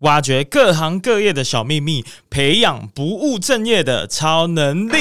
[0.00, 4.94] 挖掘各行各业的小秘密，培养不务正业的超能力。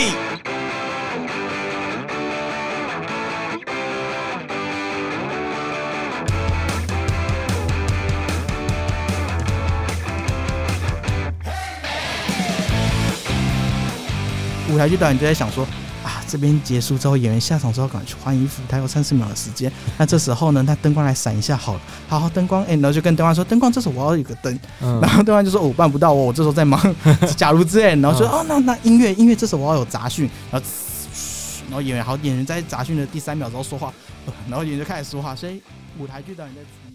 [14.69, 15.65] 舞台剧导演就在想说。
[16.27, 19.71] 这边结束之后，演员下场之后赶快去换衣服，他有三十秒的时间。
[19.97, 24.59] 那这时候呢，他灯光来闪一下好了，好好灯光，哎、欸，然后就跟灯光说：“灯光，这时候我要有个灯。
[24.81, 26.95] 嗯”然后灯光就说：“我办不到，哦我这时候在忙。”
[27.37, 30.67] 假如之类，然后说：“哦，那那音乐音乐，这时候我要有杂讯。”然后，
[31.67, 33.93] 然后演员好，演员在杂讯的第三秒之后说话，
[34.49, 35.35] 然后演员就开始说话。
[35.35, 35.61] 所以
[35.97, 36.86] 舞台剧导演在。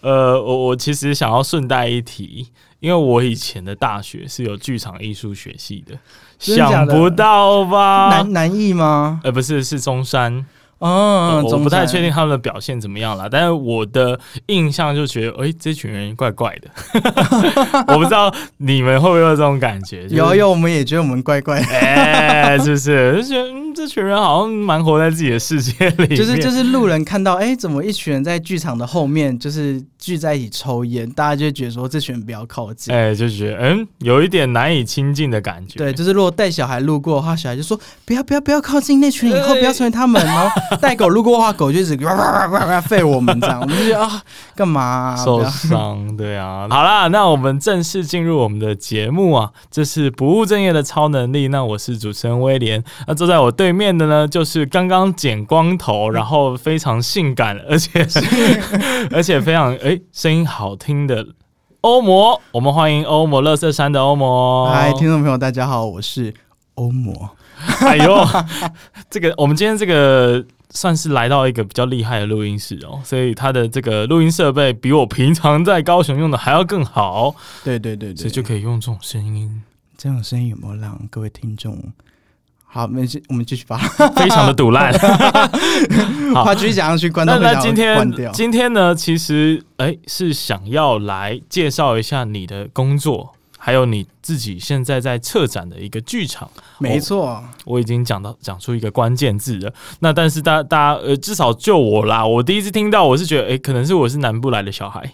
[0.00, 2.48] 呃，我我其实想要顺带一提。
[2.80, 6.00] 因为我以前的大学是有剧场艺术学系的，的，
[6.38, 8.08] 的，想不到吧？
[8.08, 9.20] 南南艺吗？
[9.22, 10.46] 呃，不是，是中山。
[10.80, 16.70] 哦、嗯，我不太确定他们的表现怎么样了，但是我的印象就觉得，哎、欸，这群人怪怪的。
[17.88, 20.04] 我不知道你们会不会有这种感觉？
[20.04, 23.16] 就是、有有，我们也觉得我们怪怪的，哎、欸，是不是？
[23.16, 26.16] 就觉得、嗯、这群人好像蛮活在自己的世界里。
[26.16, 35.78] 就是就是路人看到，哎、欸，怎么一群人在剧场的后面，就是聚在一起抽烟，大家就觉得说这群人不要靠近，哎、欸，就觉得嗯，有一点难以亲近的感觉。
[35.78, 40.50] 对，就是如果带小孩路过的话，小孩就说不要不要不要靠近那群人，以后不要成为他们哦。
[40.80, 44.22] 带狗路过的话，狗就一直哇哇哇哇吠我们这样，我们就觉得啊，
[44.54, 46.16] 干嘛、啊、受伤？
[46.16, 51.48] 对啊，好啦，那我们正式进入我们的节目啊，这是不务正业的超能力。
[51.48, 58.06] 那我是主持人威廉，那坐在我对面的呢，就是刚刚剪光头，然后非常性感，而且
[59.10, 61.26] 而且非常哎声音好听的
[61.80, 62.40] 欧摩。
[62.52, 64.68] 我们欢迎欧摩乐色山的欧摩。
[64.68, 66.32] 嗨，听众朋友，大家好，我是
[66.74, 67.30] 欧摩。
[67.80, 68.26] 哎呦，
[69.10, 77.34] 这个我们今天这个算是来到一个比较厉害的录音室哦，所以他的这个录音设备比我平常在高雄用的还要更好。
[77.64, 79.62] 对对对对，所以就可以用这种声音。
[79.98, 81.78] 这种声音有没有让各位听众？
[82.64, 83.76] 好，没事，我们继续吧。
[84.14, 84.96] 非常的堵烂，
[86.32, 87.10] 好，继续讲下去。
[87.10, 87.36] 关掉。
[87.36, 88.94] 那那今天今天呢？
[88.94, 93.34] 其实哎，是想要来介绍一下你的工作。
[93.62, 99.70] 还有你自己现在在策展的一个剧场，没错、哦，我已经讲到讲出一个关键字了。
[99.98, 105.12] 那但是大家大家呃，至少就我啦，我第一次听到，我是觉得，诶、欸，可能是我是南部来的小孩，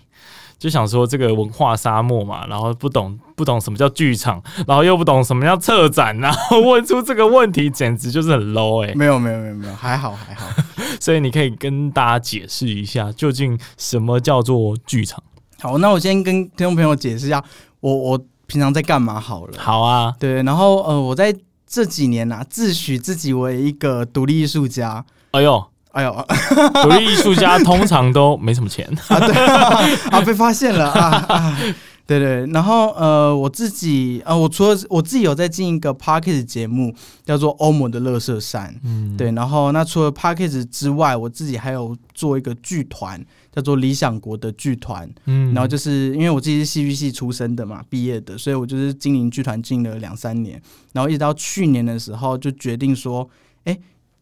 [0.61, 8.95] 就想说这个文化沙漠嘛，然后不懂不懂什么叫剧场，然后又不懂什么叫策展，然后问出这个问题，简直就是很 low 哎、欸。
[8.95, 10.47] 没有没有没有没有，还好还好。
[11.01, 15.21] 所以你可以跟大家解释一下，究竟什么叫做剧场？
[15.59, 17.43] 好，那我先跟听众朋友解释一下，
[17.81, 18.25] 我我。
[18.47, 19.21] 平常在干嘛？
[19.21, 21.35] 好了，好啊，对，然后呃，我在
[21.67, 25.05] 这几年啊，自诩自己为一个独立艺术家。
[25.33, 26.27] 哎呦，哎呦，
[26.83, 28.87] 独立艺术家通常都没什么钱。
[29.09, 29.35] 啊，对。
[29.35, 29.81] 啊，
[30.13, 30.91] 啊，被发现了。
[30.91, 31.59] 啊，啊，
[32.07, 43.21] 对对，然后呃，我自己呃，我除了我自己有在进一个 p a r k e s 节目，叫做欧盟的乐色山，嗯，对，然后那除了 p a r k e s 之外，我自己还有做一个剧团。
[43.57, 50.61] 叫做理想国的剧团，嗯，然后就是因为我自己是戏剧系出身的嘛，毕业的，所以我就是经营剧团经营了两三年，
[50.93, 53.29] 然后一直到去年的时候就决定说，
[53.65, 53.77] 哎，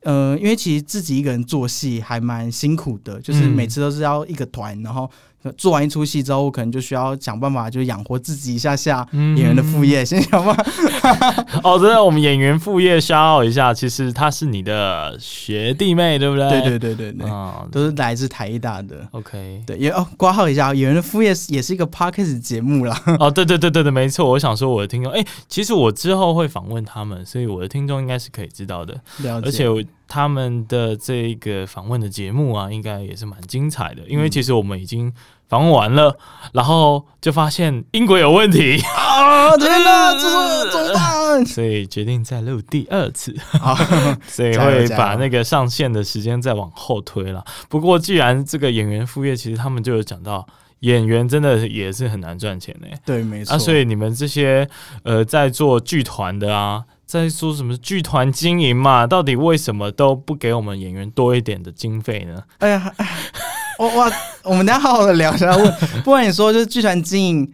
[0.05, 5.11] 呃，因为其实自己一个人做戏还蛮辛苦的，就是每次都是要一个团，然后。
[5.53, 11.45] 做完一出戏之后，我可能就需要想办法，就养活自己一下下演员的副业，嗯、先想办法。
[11.63, 16.49] 哦，真的，我们演员副业 shout out 一下，其实他是你的学弟妹，对不对？
[16.49, 19.07] 对对对对对，哦、都是来自台艺大的。
[19.11, 22.99] OK，对，也哦，挂号一下，演员的副业也是一个 podcast 节目啦。
[23.19, 24.31] 哦，对对对对对，没错。
[24.31, 28.95] 我想说，我的听众，哎，其实我之后会访问他们，所以我的听众应该是可以知道的。
[29.19, 29.47] 了解。
[29.47, 35.13] 而且我他们的这个访问的节目啊，应该也是蛮精彩的，因为其实我们已经。
[35.47, 36.19] 访问完了，
[36.53, 39.55] 然后就发现英国有问题啊！
[39.59, 41.45] 天哪，这是怎么办？
[41.45, 43.33] 所以决定再录第二次，
[44.27, 47.45] 所以会把那个上线的时间再往后推了。
[47.69, 50.45] 不过，既然这个演员副业，其实他们就有讲到，
[50.81, 52.89] 演员真的也是很难赚钱的。
[53.05, 53.55] 对，没错。
[53.55, 54.67] 啊，所以你们这些
[55.03, 62.43] 呃在做剧团的啊，在说什么剧团经营嘛，到底为什么都不给我们演员多一点的经费呢？
[62.59, 62.93] 哎呀！
[63.77, 64.13] 我我，
[64.45, 65.57] 我们等下好好的聊一下。
[65.57, 65.75] 问，
[66.05, 67.53] 不然你说就是剧团经营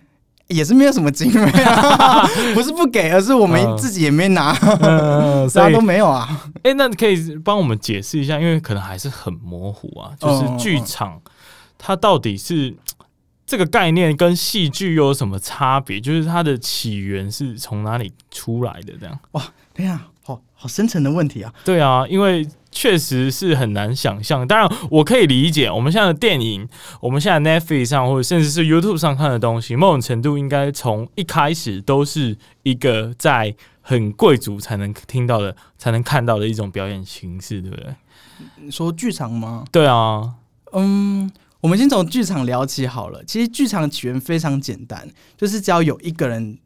[0.48, 4.52] 也是没有什么经费啊， 不是不给，而是我们自己也没拿，
[4.82, 6.28] 嗯，啥都没有啊。
[6.56, 10.10] 哎、欸，那你可以帮我们解释一下，因为可能还是很模糊啊。
[10.20, 11.18] 就是剧场
[11.78, 12.76] 它到底是
[13.50, 16.00] 这个概念跟戏剧又有什么差别？
[16.00, 18.92] 就是它的起源是从哪里出来的？
[19.00, 19.42] 这样哇，
[19.74, 21.52] 等一下，好好深层的问题啊。
[21.64, 24.46] 对啊，因为确实是很难想象。
[24.46, 26.68] 当然，我可以理解，我们现在的电影，
[27.00, 37.86] 我们现在 Netflix 上或者甚至是 YouTube 上看的东西，某种程度应该从一开始都是一个在很贵族才能听到的、才能看到的一种表演形式，对不对？
[38.62, 39.64] 你说剧场吗？
[39.72, 40.34] 对啊，
[40.70, 41.28] 嗯。
[41.60, 43.22] 我们先从剧场聊起好了。
[43.24, 46.58] 其实剧场起源非常简单，就是只要有一个人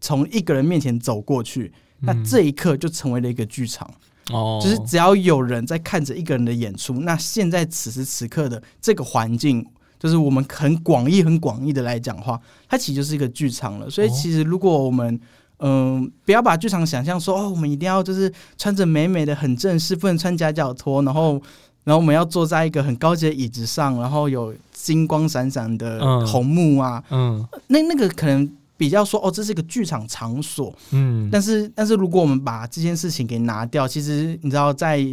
[0.00, 3.90] 从一个人面前走过去，嗯、那这一刻就成为了一个剧场。
[4.30, 9.66] 哦，就是只要有人在看着一个人的演出，那现在此时此刻的这个环境，
[9.98, 13.90] 就是我们很广义、很广义的来讲话，它其实就是一个剧场了。
[13.90, 15.20] 所以，其实如果我们
[15.58, 21.42] 嗯、呃，不要把剧场想象说哦，我们一定要就是穿着美美的、很正式，不能穿夹脚拖，然后。
[21.84, 35.06] 然后我们要坐在一个很高级的椅子上，然后有金光闪闪的红幕啊，嗯，嗯那那个可能比较说哦，这是一个剧场场所，嗯，但是但是如果我们把这件事情给拿掉，其实你知道在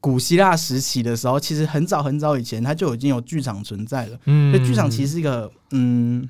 [0.00, 6.28] 古希腊时期的时候，其实很早很早以前，它就已经有剧场存在了，嗯，所以剧场其实是一个嗯。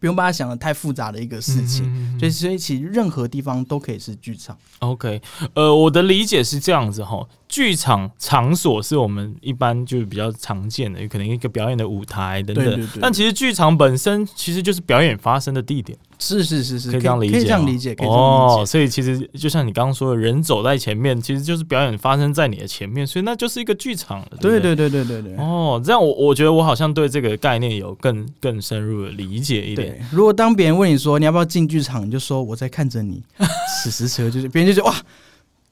[0.00, 4.58] 不用把它想的太复杂的一个事情，嗯、所以所以其实任何地方都可以是剧场。
[4.80, 5.22] OK，
[5.54, 12.64] 呃，我的理解是这样子哈，剧场场所是我们一般就是比较常见的，有可能一个表演的舞台等等。
[12.64, 12.98] 对对对。
[12.98, 15.98] 但其实剧场本身其实就是表演发生的地点。
[16.18, 18.64] 是是是是，可以这样理解，可以这样理解，哦。
[18.66, 24.28] 所以其实就像你刚刚说的，人走在前面，其实就是表演发生在你的前面，所以那就是一个剧场了。
[24.40, 25.36] 对对对对对对。
[25.36, 30.02] 哦，这样我我觉得我好像对这个概念有更更深入的理解一点。
[30.10, 33.22] 如果当别人问你说你要不要进剧场，你就说我在看着你。
[33.82, 34.96] 此时此刻就是别人就觉得哇，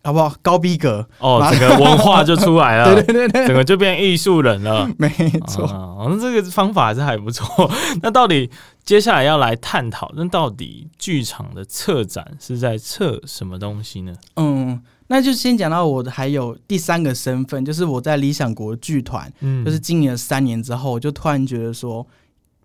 [0.02, 0.34] 好不好？
[0.40, 2.94] 高逼格哦，整个文化就出来了。
[2.96, 4.88] 对对对对，整个就变艺术人了。
[4.96, 5.08] 没
[5.46, 7.70] 错，哦，那这个方法还是还不错。
[8.02, 8.50] 那到底？
[8.82, 14.12] 接下来要来探讨，那到底剧场的策展是在策什么东西呢？
[14.36, 22.04] 嗯，那就先讲到我还有第三个身份，就是我在理想国剧团，嗯，就是经营了三年之后，我就突然觉得说，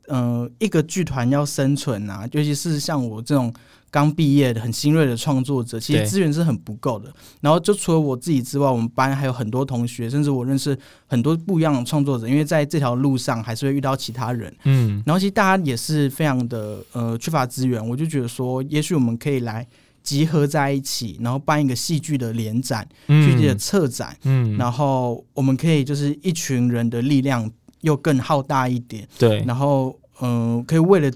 [0.07, 3.53] 嗯、呃，一个剧团要生存啊，尤其是像我这种。
[3.95, 7.09] 刚毕业的很新锐的创作者，其实资源是很不够的。
[7.39, 10.77] 然后就除了我自己之外，我们班还有很多同学，甚至我认识
[11.07, 12.27] 很多不一样的创作者。
[12.27, 15.01] 因为在这条路上还是会遇到其他人，嗯。
[15.05, 19.65] 然后其实大家也是非常的呃缺乏资源，我就觉得说，也许我们可以来
[20.03, 24.57] 集合在一起，然后办一个戏剧的联展、戏剧的策展，嗯。
[24.57, 27.49] 然后我们可以就是一群人的力量
[27.79, 29.41] 又更浩大一点，对。
[29.47, 31.09] 然后嗯、呃，可以为了。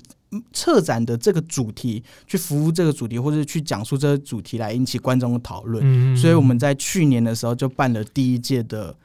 [0.54, 5.84] 策展的这个主题，去服务这个主题，或者去讲述这个主题，来引起观众的讨论。
[5.84, 8.96] 嗯，所以我们在去年的时候就办了第一届的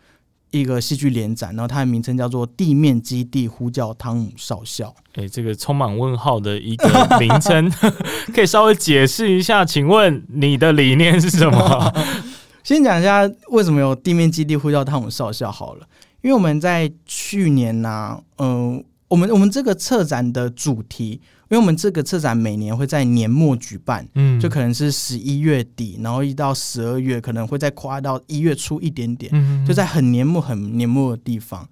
[0.50, 4.88] 一个戏剧联展，然后它的名称叫做《地面基地呼叫汤姆少校》。
[5.14, 7.70] 哎、欸，这个充满问号的一个名称，
[8.34, 9.64] 可以稍微解释一下？
[9.64, 11.92] 请问你的理念是什么？
[12.62, 15.86] 先讲一下为什么有《地面基地呼叫汤姆少校》好了，
[16.20, 18.84] 因为我们在去年呢、啊，嗯、呃。
[19.14, 31.68] 我们我们这个策展的主题，因为我们这个策展每年会在年末举办，嗯，就可能是十一月底，然后一到十二月，可能会再跨到一月初一点点，嗯，就在很年末很年末的地方。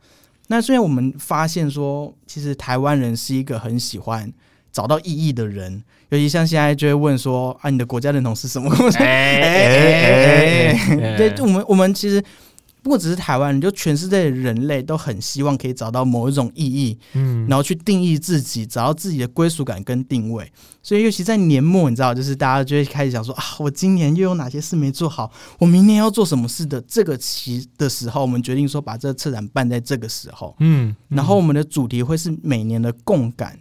[0.47, 4.33] 那虽然我们发现说，其实台湾人是一个很喜欢
[4.71, 8.73] 找到意义的人，尤其像现在就会问说啊，你的国家认同是什么？
[9.01, 12.23] 哎哎哎， 对，我们我们其实。
[12.83, 20.51] 不过只是台湾人，就全世界的人类都很希望可以找到某一种意义，嗯，然后去定义自己，找到自己的归属感跟定位。
[20.83, 25.31] 所以，尤其在年末，你知道，就是大家就会开始想说啊，我今年又有哪些事没做好？
[25.61, 26.81] 我明年要做什么事的？
[26.81, 33.57] 这个期的时候，我们决定说把这个策展办在这个时候，嗯，然后我们的主题会是每年的共感，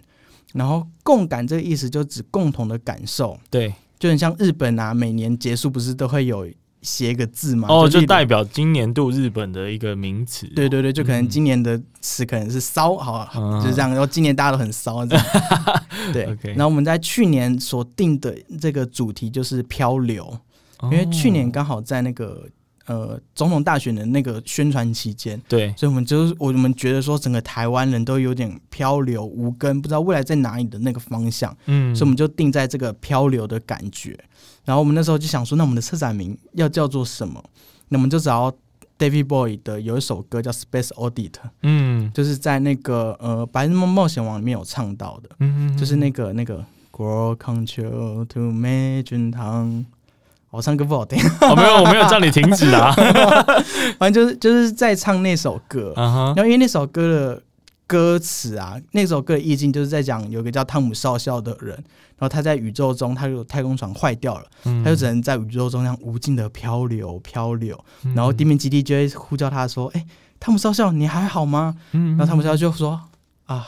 [0.54, 6.48] 然后共感这个意思就指共同的感受，对，就很像日本啊，每年结束不是都会有。
[6.82, 7.68] 写一个字嘛？
[7.70, 10.48] 哦，就代表今年度日本的一个名词。
[10.56, 13.30] 对对对，就可能今年的词可能是骚，好，
[13.62, 13.90] 就是这样。
[13.92, 15.26] 然后今年大家都很骚，这样。
[16.12, 16.38] 对。
[16.44, 20.36] 然后我们在去年所定的这个主题就是漂流，
[20.84, 22.48] 因为去年刚好在那个
[22.88, 31.56] 呃总统大选的那个宣传期间，对，所以我们就是我们觉得说整个台湾人都有点漂流无根，不知道未来在哪里的那个方向。
[31.68, 34.20] 嗯，所以我们就定在这个漂流的感觉。
[34.72, 37.44] 然后我们那时候就想说，那我们的策展名要叫做什么？
[37.90, 38.50] 那我们就找
[38.98, 41.30] David Bowie 的有一首歌叫《Space Oddity》，
[41.64, 49.84] 嗯，就是在那个呃《白日梦冒险王》里面有唱到的，嗯嗯，就是那个那个 Grow Control to Imagine Town。
[50.52, 52.94] 我唱歌不好听，我、哦、没有我没有叫你停止啊，
[54.00, 57.44] 反正就是就是在唱那首歌，uh huh、然后因为那首歌的。
[57.88, 70.08] 歌词啊，那首歌的意境就是在讲有个叫汤姆少校的人，然后他在宇宙中，他就太空船坏掉了，嗯、他就只能在宇宙中这样无尽的漂流漂流，嗯、然后地面基地就会呼叫他说：“哎、欸，
[70.40, 73.02] 汤姆少校，你还好吗？”嗯、然后汤姆少校就说
[73.46, 73.68] ：“啊，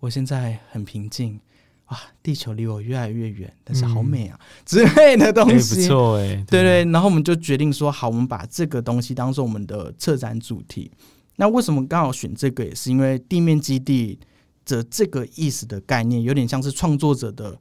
[0.00, 1.40] 我现在很平静。”
[1.88, 6.90] 哇，地球离我越来越远，但是好美啊，嗯、之类的东西，欸、不错哎，对，对对。
[6.90, 10.90] 然后我们就决定说，好，我们把这个东西当做我们的策展主题。
[11.36, 12.64] 那为什么刚好选这个？
[12.64, 14.18] 也是因为地面基地
[14.66, 17.58] 的这个意思的概念，有点像是创作者的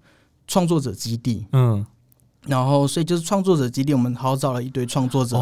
[0.48, 1.46] 创作者基地。
[1.52, 1.86] 嗯。
[2.46, 5.38] 然后，所以就是创作者基地，我们号召了一堆创作者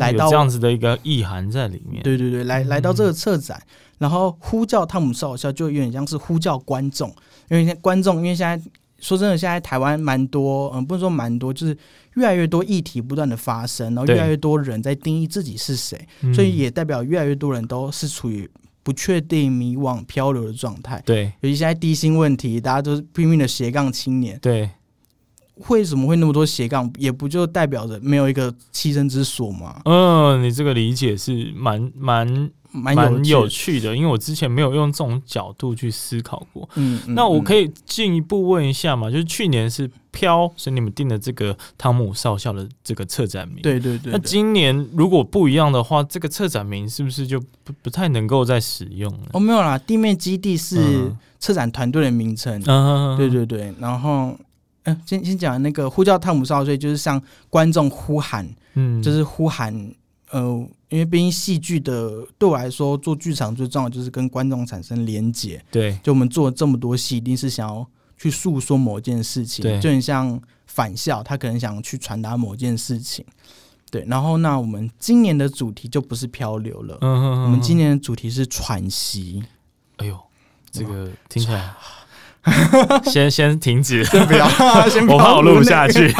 [0.00, 2.02] 来到、哦、这样子的一个意涵在里面。
[2.02, 3.68] 对对对，来来到这个策展，嗯、
[3.98, 7.14] 然后呼叫汤姆少校，就有点像是呼叫观众，
[7.50, 8.58] 因为观众，因为现在
[9.00, 11.76] 说真的，现在台湾蛮多，嗯，不能说蛮多，就是
[12.14, 18.50] 越来越多议题不断的发生，然后越来越多人在定义自己是谁，所以也代表越来越多人都是处于
[18.86, 21.02] 不确定、迷惘、漂流的状态。
[21.04, 24.38] 对，尤其现在低薪问题，大家都是拼命的斜杠青年。
[24.40, 24.70] 对。
[25.70, 26.92] 为什么会那么多斜杠？
[26.98, 29.80] 也不就代表着没有一个栖身之所吗？
[29.86, 36.68] 嗯，你这个理解是蛮蛮蛮有趣的，因为我之前没有用这种角度去思考过。
[36.74, 39.10] 嗯，嗯，那我可以进一步问一下嘛？
[39.10, 43.62] 就是去年是飘，所以你们定的这个汤姆少校的这个策展名。
[43.62, 44.12] 对对对，对。
[44.12, 49.26] 那今年如果不一样的话，这个策展名是不是就不不太能够再使用了？
[49.32, 52.62] 哦，没有啦，地面基地是策展团队的名称。
[52.66, 54.36] 嗯，对对对，然后。
[54.88, 57.20] 嗯，先先讲那个呼叫汤姆少校，就是向
[57.50, 59.74] 观众呼喊，嗯，就是呼喊，
[60.30, 73.24] 呃，因为毕竟戏剧的对我来说，做剧场最重要就是跟观众产生连结，对，就我们做了这么多戏，一定是想要去诉说某件事情，对，就很像返校，他可能想去传达某件事情，
[73.90, 79.42] 对，然后那我们今年的主题就不是漂流了，嗯哼嗯哼，我们今年的主题是喘息，
[79.96, 80.18] 哎呦，
[80.70, 81.74] 这个听起来。
[83.10, 84.48] 先先停止，先不要，
[84.88, 86.14] 先我怕我录不下去。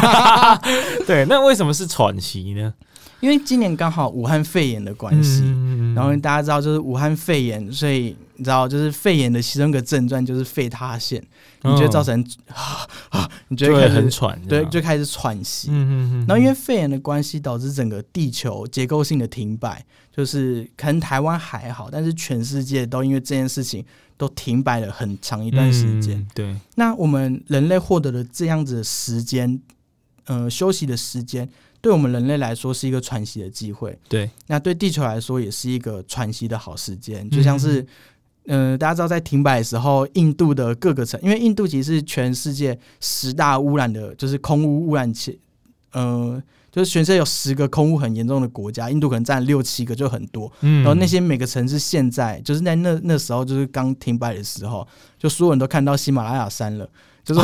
[1.07, 2.75] 对，那为什么是喘息呢？
[3.21, 11.23] 因为今年刚好武汉肺炎的关系，嗯、然后大家知道就是武汉肺炎，所以你知道就是肺炎的其中一个症状就是肺塌陷，
[11.63, 15.69] 你觉得造成啊啊，你觉得很喘，对，就开始喘息。
[15.71, 23.85] 嗯、然后因为肺炎的关系，导致整个地球结构性的停摆，就是可能台湾还好，但是全世界都因为这件事情。
[24.19, 26.27] 都停摆了很长一段时间，嗯。
[26.35, 29.61] 对，那我们人类获得了这样子的时间，
[30.25, 31.47] 呃，休息的时间，
[31.87, 33.97] 对我们人类来说是一个喘息的机会。
[34.09, 37.31] 对，那对地球来说也是一个喘息的好时间。
[37.31, 37.81] 就像是，
[38.47, 45.38] 嗯、呃，大家知道在停摆的时候，印度的各个城，因为印度其实是全世界十大污染的，就是空污污染区，
[45.93, 46.43] 呃。
[46.73, 50.52] 就是全世界有十个空污很严重的国家，印度可能占六七个就很多。
[50.61, 54.87] 嗯，然后那些每个城市现在就是在那那时候就是刚停摆的时候，
[55.19, 56.87] 就所有人都看到喜马拉雅山了，
[57.26, 57.40] 就是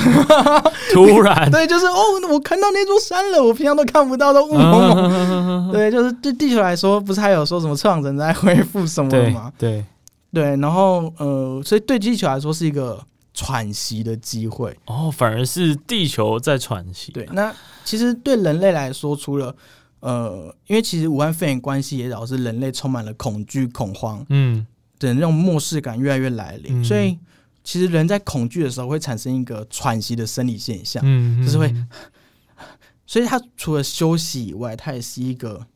[0.95, 5.73] 突然 对，就是哦，我看到那座山了，我平常都看不到的雾蒙蒙。
[5.75, 9.53] 对，就是对地球来说，不是还有说什么臭氧层在恢复什么的吗？
[9.59, 9.85] 对
[10.33, 12.99] 对，对，然后呃，所以对地球来说是一个。
[13.35, 17.11] 喘息的机会哦，反而是地球在喘息。
[17.13, 17.51] 对，那
[17.83, 19.57] 其实对人类来说，除了
[20.01, 24.67] 呃，因为其实武汉肺炎关系也导致人类充满了恐惧、恐慌，嗯，
[24.99, 26.83] 的那种漠视感越来越来临。
[26.83, 27.19] 嗯、所以，
[27.65, 31.75] 其实人在恐惧的时候会产生一个喘息的生理现象，嗯，就是会。
[33.07, 35.67] 所以，它除了休息以外，它也是一个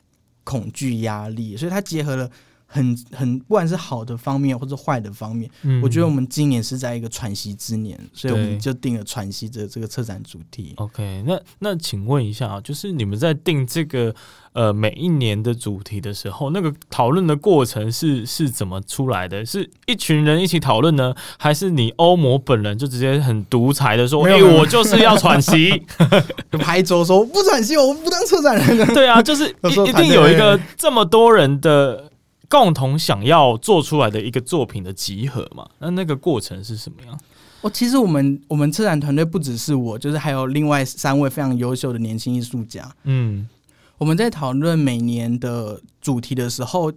[0.43, 2.31] 恐惧压力，所以它结合了。
[2.69, 10.73] 很很，不管是好的方面或者坏的方面，嗯，我觉得我们今年是在一个喘息之年，所以我们就定了喘息这这个策展主题。
[10.75, 14.13] OK，那那请问一下啊，就是你们在定这个
[14.51, 19.45] 呃每一年的主题的时候，那个讨论的过程是是怎么出来的？
[19.45, 25.81] 是一群人一起讨论呢，还是你欧摩本人就直接很独裁的说，哎，我就是要喘息，
[26.51, 28.93] 就拍桌说不喘息，我不当策展人。
[28.93, 32.11] 对啊，就是 一一定有一个这么多人的。
[32.49, 35.67] 共同想要做出来的一个作品的集合嘛？
[35.79, 37.19] 那那个过程是什么样？
[37.61, 42.89] 哦，其实我们我们策展团队不只是我，就是还有另外三位非常优秀的年轻艺术家。
[43.03, 43.49] 嗯，
[43.97, 46.91] 我们在讨论每年的主题的时候，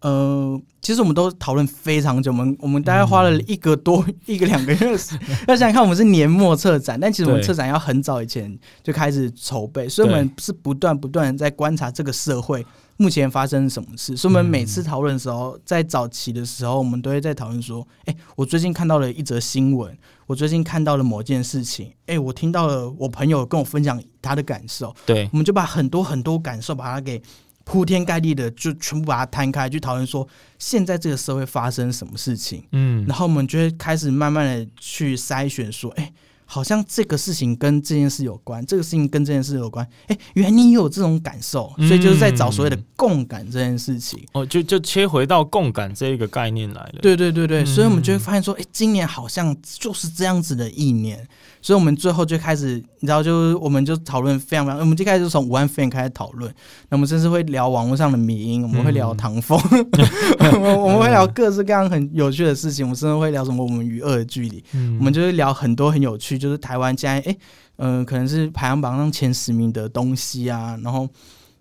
[0.00, 5.18] 呃，其实我们都讨论非常久，我们我们大概花了一个多、嗯、 一个两个月时。
[5.48, 12.64] 要想想看，我们是年末策展，但其实我们策展要很早以前就开始筹备，所以我们是不断不断在观察这个社会。
[12.96, 14.16] 目前发生什么事？
[14.16, 19.96] 所以我们每次讨论的时候，在早期的时候，我们都会在讨论说：“哎，我最近看到了一则新闻，
[20.26, 27.20] 我最近看到了某件事情，哎，我听到了我朋友跟我分享他的感受。”对，我们就把很多很多感受把它给
[27.64, 30.26] 铺天盖地的就全部把它摊开，去讨论说
[30.58, 36.12] 现在这个社会发生什么事情，嗯，然后我们就会开始慢慢的去筛选说，哎。
[36.44, 39.86] 好像这个事情跟这件事有关，这个事情跟这件事有关。
[40.06, 44.22] 哎，原来你有这种感受，所以就是在找所谓的共感这件事情。
[44.32, 46.94] 哦，就就切回到共感这一个概念来了。
[47.00, 51.26] 对对对对，所以我们就会发现说，哎，今年好像就是这样子的一年。
[51.62, 56.54] 所以，我们最后就开始，你知道，就是我们就讨论非常非常，我们就开始就从武汉肺炎开始讨论。
[56.90, 59.58] 那我们甚至会聊网络上的迷因，我们会聊唐风，
[60.40, 62.84] 嗯、我们会聊各式各样很有趣的事情。
[62.84, 64.62] 我们甚至会聊什么我们与恶的距离。
[64.74, 67.36] 嗯、我们就会聊很多很有趣，就是台湾现在，哎，
[67.76, 70.78] 嗯、呃，可能是排行榜上前十名的东西啊。
[70.82, 71.08] 然后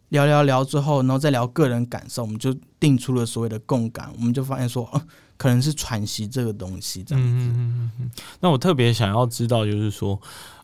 [0.09, 4.09] 聊聊聊之后，然后再聊个人感受，我们就定出了所谓的共感。
[4.17, 5.01] 我们就发现说，呃
[5.35, 7.29] 可能是喘息这个东西这样子。
[7.29, 8.11] 嗯嗯嗯。
[8.39, 10.17] 那我特别想要知道，就是说，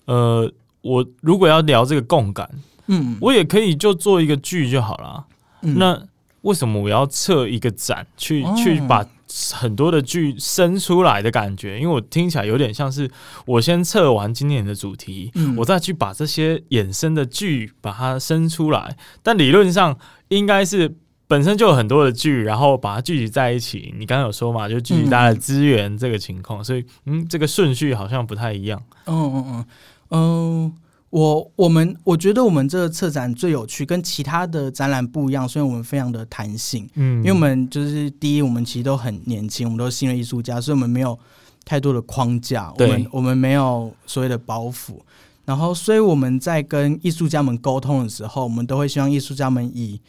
[0.06, 0.50] 呃，
[0.82, 2.50] 我如果要聊这个共感，
[2.86, 5.26] 嗯，我也可以就做一个剧就好了。
[5.64, 6.02] 嗯、那
[6.42, 9.06] 为什么我要策一个展，去、哦、去把
[9.54, 11.80] 很多的剧生出来的感觉？
[11.80, 13.10] 因为我听起来有点像是
[13.46, 18.98] 我先测完今年的主题，嗯、我再去把这些衍生的剧把它生出来。
[19.22, 19.98] 但理论上
[20.30, 20.96] 应该是。
[21.30, 23.94] 本身就有很多的剧，然后把它聚集在一起。
[23.96, 28.82] 你刚刚有说嘛，就聚集大家的资源这个情况，嗯、所以嗯，这个顺序好像不太一样。
[29.06, 29.66] 嗯嗯嗯
[30.10, 30.74] 嗯，
[31.10, 36.88] 我我们我觉得我们这个策展最有趣，跟其他的展览不一样，所以我们非常的弹性。
[36.96, 41.18] 嗯，因为我们就是第一，我们其实都很年轻，我们都是新的艺术家，所以我们没有
[41.66, 45.00] 太多的框架，对我们我们没有所谓的包袱。
[45.46, 50.00] 然后，所以我们在跟艺术家们沟通的时候，我们都会希望艺术家们以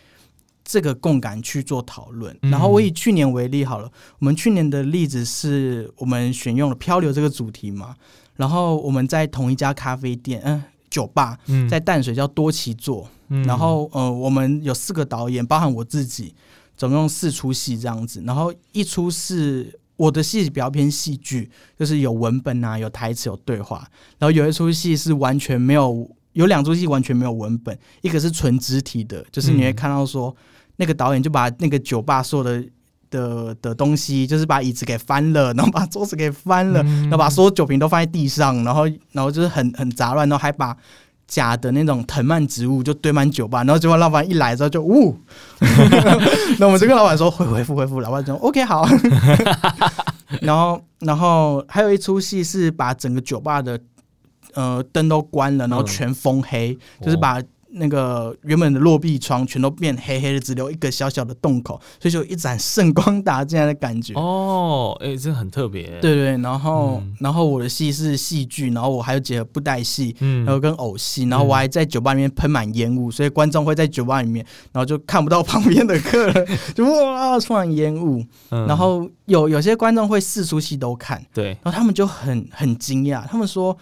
[0.63, 7.97] 这个共感去做讨论，然后我以去年为例好了，我们去年的例子是我们选用了漂流这个主题嘛，
[8.37, 11.39] 然后我们在同一家咖啡店，嗯、呃，酒吧，
[11.71, 16.35] 在淡水叫多奇座，然后呃，我们有四个导演，包含我自己，
[16.77, 30.37] 总共四出戏这样子，然后一出是我的戏比较偏戏剧，就是有文本啊，有台词，有对话，然后有一出戏是完全没有，有两出戏完全没有文本，一个是纯肢体的，就是你会看到说。
[30.77, 32.67] 那个导演就把那个酒吧所有的
[33.11, 40.77] 的的东西，就是把椅子给翻了， 然后把桌子给翻了，嗯、然后把所有酒瓶都放在地上，然后然后就是很很杂乱，然后还把
[41.27, 45.17] 假的那种藤蔓植物就堆满酒吧，然后结果老板一来之后就呜，
[46.59, 48.87] 那我们就跟老板说会恢复恢复，老板说 OK 好，
[50.43, 53.79] 然后然后还有一出戏是把整个酒吧的
[54.55, 57.41] 呃灯都关了，然后全封黑，嗯、就是把。
[57.73, 64.15] 那个原本的落壁窗全都变黑黑的，只留一个小小的洞口，所以就一盏圣光打进来的感觉。
[64.15, 65.85] 哦，哎、欸，这很特别。
[66.01, 78.25] 对，对对，然后、嗯、然后我的戏是戏剧，然后我还有结合布袋戏，嗯，然后跟偶戏，然后我还在酒吧里面喷满烟雾，所以观众会在酒吧里面，然后就看不到旁边的客人，就哇，充满烟雾。
[78.51, 83.77] 嗯、然后有有些观众会四出戏都看，对，然后他们就很很惊讶，他们说。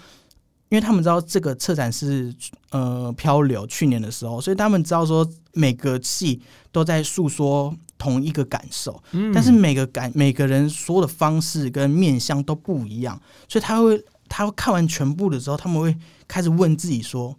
[0.70, 2.35] 因为他们知道这个策展是
[2.70, 17.35] 呃漂流去年的时候，所以他们知道说每个戏都在诉说同一个感受，嗯，但是每个感每个人说的方式跟面向都不一样，所以他会他会看完全部的时候，他们会开始问自己说：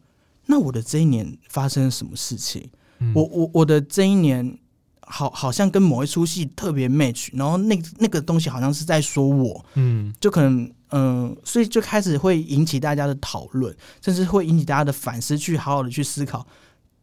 [0.47, 2.67] 那我的这一年发生了什么事情？
[2.97, 4.57] 嗯，我我我的这一年
[5.01, 10.67] 好好像跟某一出戏特别 match，然后那那个东西好像是在说我，嗯，就可能。
[10.91, 16.45] 嗯，所以就开始会引起大家的讨论，甚至会引起大家的反思，去好好的去思考，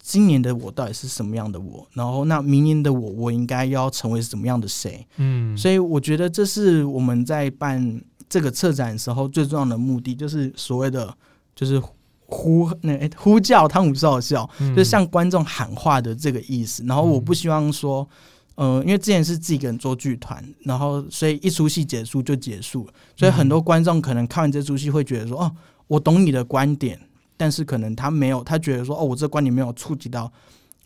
[0.01, 5.07] 今年的我到底是什么样的我，然后那明年的我，我应该要成为什么样的谁？
[5.17, 11.17] 嗯，所以我觉得这是我们在办这个策展的时候最重要的目的，就是所谓的
[11.55, 11.81] 就是
[12.27, 16.85] 呼那呼叫汤姆少校，嗯、就是向观众喊话的这个意思。
[16.87, 18.03] 然后我不希望说。
[18.03, 18.17] 嗯、
[18.57, 25.53] 呃，因为之前是自己一个人做剧团，然后所以一出戏结束就结束了，所以很多观众可能看完这出戏会觉得说，哦，
[25.87, 26.99] 我懂你的观点，
[27.37, 30.33] 但是可能他没有，他觉得说，哦，我这个观点没有触及到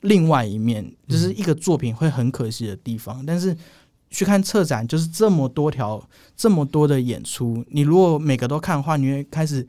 [0.01, 3.25] 另外一面，就是一个作品会很可惜的地方。
[3.25, 3.57] 但是
[4.11, 6.03] 去看策展，就是这么多条，
[6.37, 9.65] 这么多的演出，你如果每个都看的话，你会开始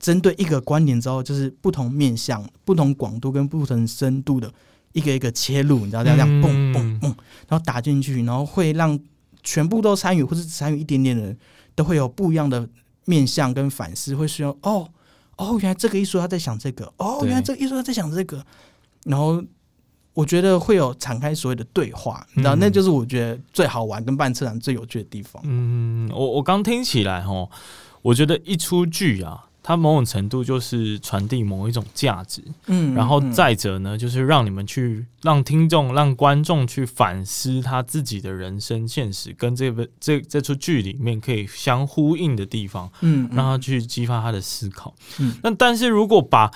[0.00, 4.52] 针对一个观点之后，就是不同面向、不同广度跟不同深度的。
[4.94, 7.06] 一个一个切入，你知道这样这样嘣嘣嘣，
[7.48, 8.98] 然后打进去，然后会让
[9.42, 11.36] 全部都参与，或是参与一点点的人
[11.74, 12.66] 都会有不一样的
[13.04, 14.88] 面向跟反思，会说哦
[15.36, 18.46] 哦，原来这个艺术他在想这个，哦，原来这个艺术他在想这个，
[19.04, 19.42] 然后
[20.12, 25.42] 我觉得会有敞开所谓的对话，你知道，嗯、那就是我觉得最好玩跟办车展最有趣的地方。
[25.44, 27.50] 嗯，我我刚听起来哦，
[28.00, 29.46] 我觉得一出剧啊。
[29.66, 44.94] 它某种程度就是传递某一种价值，嗯，然后再者呢，就是让你们去让听众、让观众去反思他自己的人生现实，跟这个这这出剧里面可以相呼应的地方，嗯，让他去激发他的思考。
[45.18, 46.50] 嗯，那但是如果把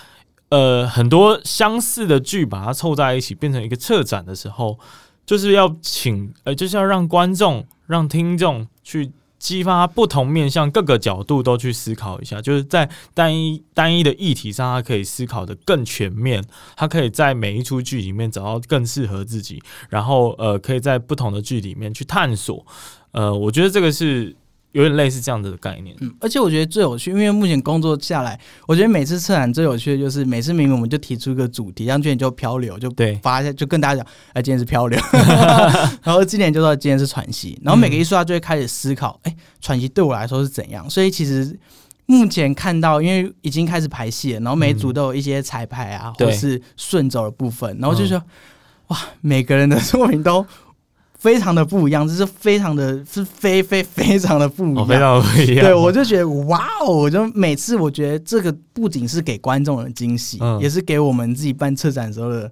[0.50, 4.78] 呃很多相似的剧把它凑在一起，变成一个策展的时候，
[5.24, 9.10] 就是要请呃，就是要让观众、让听众去。
[9.38, 16.44] 激发不同面向，各个角度都去思考一下，就是在单一单一的议题上，他可以思考的更全面，
[16.76, 22.66] 他可以在每一出剧里面找到更适合自己，然后呃，可以在不同的剧里面去探索，
[23.12, 24.36] 呃，我觉得这个是。
[24.72, 33.14] 有点类似这样子的概念，嗯，而且我觉得最有趣，因为目前工作下来，我觉得每次策展最有趣的就是每次明明我们就提出一个主题，像去年就漂流，就对。
[33.22, 35.00] 发一下，就跟大家讲，哎，今天是漂流，
[36.04, 40.88] 然后今年就说今天是喘息，然后每个艺术家就会开始思考，哎，喘息对我来说是怎样？
[40.90, 41.58] 所以其实
[42.04, 48.22] 目前看到，因为已经开始排戏了，然后每组都有一些彩排啊，或是顺走的部分，然后就说，
[48.88, 50.44] 哇，每个人的 作品都。
[51.18, 55.66] 非常的不一样，就是非常的是非非非常的不一样，哦、非常不一样。
[55.66, 62.48] 对，我就觉得哇哦，我就每次我觉得这个不仅是给观众的惊喜，嗯、也是给我们自己办策展时候的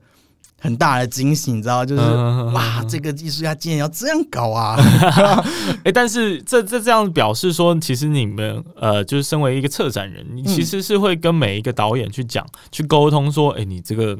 [0.58, 1.86] 很大的惊喜，你知道？
[1.86, 4.74] 就是、嗯、哇，这个艺术家竟然要这样搞啊！
[4.82, 14.18] 哎、欸，但是这这这样表示说，其实你们呃，就是身为一个策展人，你其实是会跟每一个导演去讲、嗯、去沟通，说，哎、欸，你这个，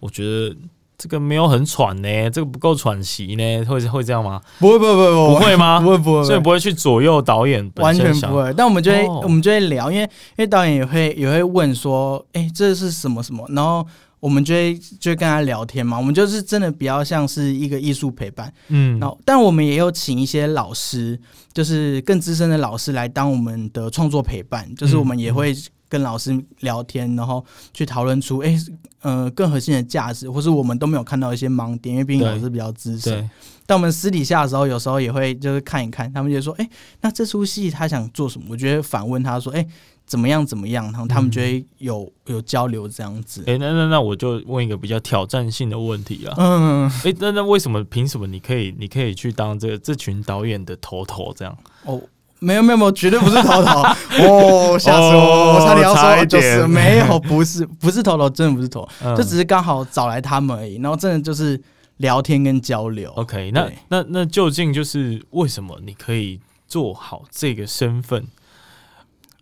[0.00, 0.54] 我觉得。
[0.98, 4.40] 这个没有很喘呢，这个不够喘息呢，会会这样吗？
[4.58, 5.78] 不会不会不会不会吗？
[5.84, 8.52] 不会不会，所以不会去左右导演，完全不会。
[8.56, 13.46] 但我们就会我们就会聊，因为因为导演也会也会问说，哎，这是什么什么？
[13.50, 13.86] 然后
[14.20, 15.98] 我们就会就会跟他聊天嘛。
[15.98, 18.98] 我们就是真的比较像是一个艺术陪伴，嗯。
[18.98, 21.20] 然后，但我们也有请一些老师，
[21.52, 25.54] 就是更资深的老师来当我们的创作陪伴，就是我们也会。
[25.88, 28.56] 跟老师聊天，然后去讨论出，哎，
[29.00, 33.28] 呃，更核心的价值，或是我们都没有看到一些盲点，因为毕竟老师比较资深。
[33.68, 36.68] 但我们私底下的时候，有时候也会就是看一看，他们就说，哎，
[37.00, 38.46] 那这出戏他想做什么？
[38.50, 39.66] 我觉得反问他说，哎，
[40.06, 40.84] 怎么样怎么样？
[40.84, 43.42] 然后他们觉得有、嗯、有交流这样子。
[43.48, 46.34] 哎，那那那我就问一个比较挑战性的问题啊。
[46.38, 46.90] 嗯。
[47.04, 47.82] 哎，那那为什么？
[47.84, 51.56] 凭什么你可以你可以去当这个这群导演的头头这样？
[51.84, 52.00] 哦。
[52.38, 53.82] 没有没有没有，绝对不是头头
[54.20, 54.78] 哦！
[54.78, 55.54] 吓死我！
[55.54, 60.76] 我差点要说就是没有，不是不是头头，真的不是头头，嗯、就只是刚好找来他们而已。
[60.76, 61.60] 然后真的就是
[61.98, 63.10] 聊天跟交流。
[63.16, 68.26] OK，那那那究竟就是为什么你可以做好这个身份？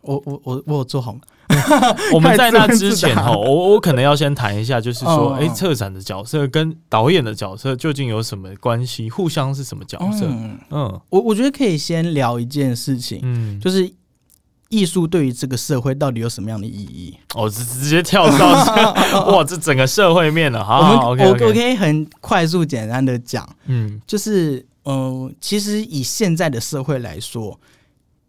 [0.03, 1.21] 我我我我有做好吗？
[2.13, 9.09] 我们在那之前哈， 我我可能要先谈一下，就是说，哎、欸，策展的角色跟导演的角色究竟有什么关系？
[9.11, 10.27] 互相是什么角色？
[10.27, 13.91] 嗯，嗯我我觉得可以先聊一件事情，嗯，就是
[14.71, 17.17] 艺术对于这个社会到底有什么样的意义？
[17.35, 20.65] 哦，直直接跳到 哇，这整个社会面了。
[20.65, 27.61] 好，好，好，我我可以很快速简单的讲，嗯，就是嗯、呃，其实以现在的社会来说，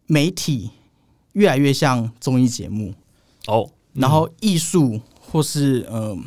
[0.05, 0.69] 媒体
[1.33, 2.93] 越来越像综艺节目。
[3.47, 6.17] 哦，然后艺术或是呃，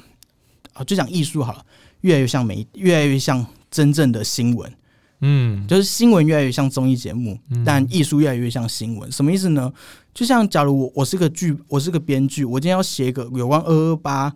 [0.84, 1.64] 就讲艺术好了，
[2.02, 4.72] 越来越像媒，越来越像真正的新闻，
[5.20, 9.10] 嗯，就是新闻越来越像综艺节目，但艺术越来越像新闻。
[9.10, 9.72] 什么意思呢？
[10.14, 14.32] 就像假如我我是个剧，我是个编剧，我今天要写一个有关二二八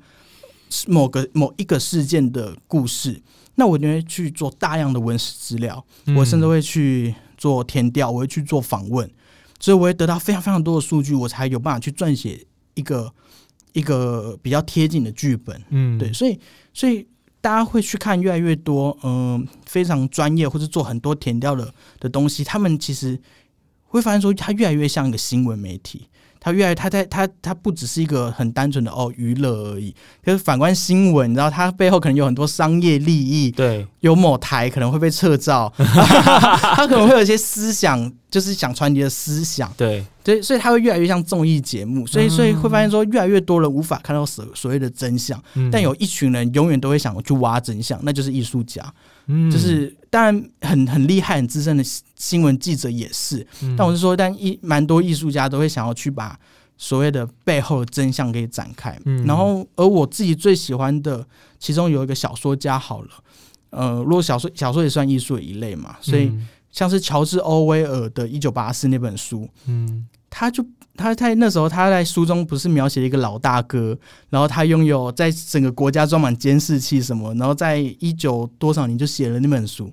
[0.87, 3.21] 某个某一个事件的故事，
[3.57, 5.85] 那我就会去做大量的文史资料，
[6.17, 9.11] 我甚至会去做填调，我会去做访问，
[9.59, 12.47] 所以我会得到非常非常多的数据，我才有办法去撰写。
[12.75, 13.13] 一个
[13.73, 16.39] 一个比较贴近的剧本，嗯，对，所以
[16.73, 17.07] 所以
[17.41, 23.21] 大家会去看越来越多，嗯、呃，非常专业或者做很多填调的的东西，他们其实
[23.85, 26.09] 会发现说，它越来越像一个新闻媒体。
[26.45, 40.05] 它越来，它在它它不只是一个很单纯的哦娱乐而已，可是反观新闻，你知道它背后可能有很多商业利益，对，有某台可能会被撤照， 它可能会有一些思想，就是想传递的思想，对。
[40.25, 48.81] 对，所以它会越来越像综艺节目，所以所以会发现说，越来越多人无法看到所所谓的真相，嗯、但有一群人永远都会想去挖真相，那就是艺术家。
[49.27, 51.83] 嗯，就是当然很很厉害、很资深的
[52.23, 56.39] 新闻记者也是，嗯、但我是说，但一蛮多艺术家都会想要去把
[56.79, 58.97] 所谓的背后的真相给展开。
[59.07, 61.27] 嗯，然后而我自己最喜欢的，
[61.59, 63.09] 其中有一个小说家，好了，
[63.71, 66.33] 呃，如果小说小说也算艺术的一类嘛，所以
[66.71, 70.65] 像是乔治·欧威尔的《一九八四》那本书，嗯，他就。
[70.95, 79.91] 他在那时候，他在书中不是描写了一个老大哥，然后他拥有在整个国家装满监视器什么，然后在一九多少年就写了那本书，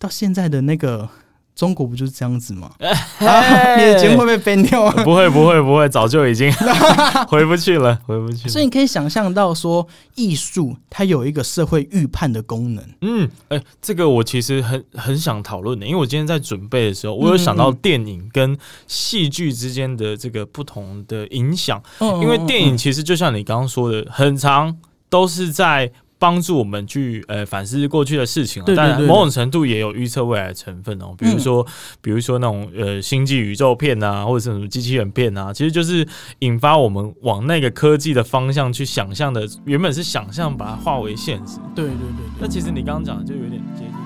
[0.00, 1.08] 到现在的那个
[1.56, 2.70] 中国不就是这样子吗？
[2.78, 4.92] 啊、你的节目会被 ban 掉吗？
[5.02, 6.52] 不会，不会，不会，早就已经
[7.28, 8.50] 回不去了，回不去了。
[8.50, 9.84] 所以你可以想象到说，
[10.16, 12.84] 艺术它有一个社会预判的功能。
[13.00, 21.82] 嗯，哎、欸，这个我其实很很想讨论的，因为我今天在准备的时候，我有想到电影跟戏剧之间的这个不同的影响。
[22.00, 24.76] 嗯，因为电影其实就像你刚刚说的，很长
[25.08, 25.90] 都是在。
[26.18, 31.14] 帮助我们去呃反思过去的事情，但某种程度也有预测未来的成分哦。
[31.18, 36.06] 比如说，嗯、比如说那种呃星际宇宙片啊，或者是什么机器人片啊，其实就是
[36.40, 39.46] 引发我们往那个科技的方向去想象的。
[39.64, 41.58] 原本是想象，把它化为现实。
[41.74, 42.40] 对对对，对。
[42.40, 44.05] 那其实你刚刚讲的就有点接近。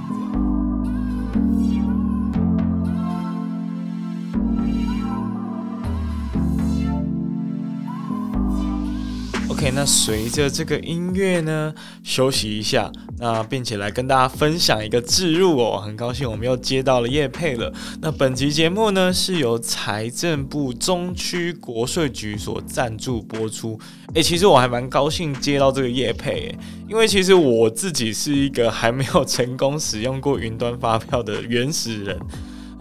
[9.60, 17.70] OK，那随着这个音乐呢，休息一下，那并且来跟大家分享一个置入哦，很高兴我们又接到了叶配了。
[18.00, 23.78] 那本集节目呢是由财政部中区国税局所赞助播出。
[24.14, 26.56] 诶，其实我还蛮高兴接到这个业配，
[26.88, 32.18] 因为其实我自己是一个还没有成功使用过云端发票的原始人。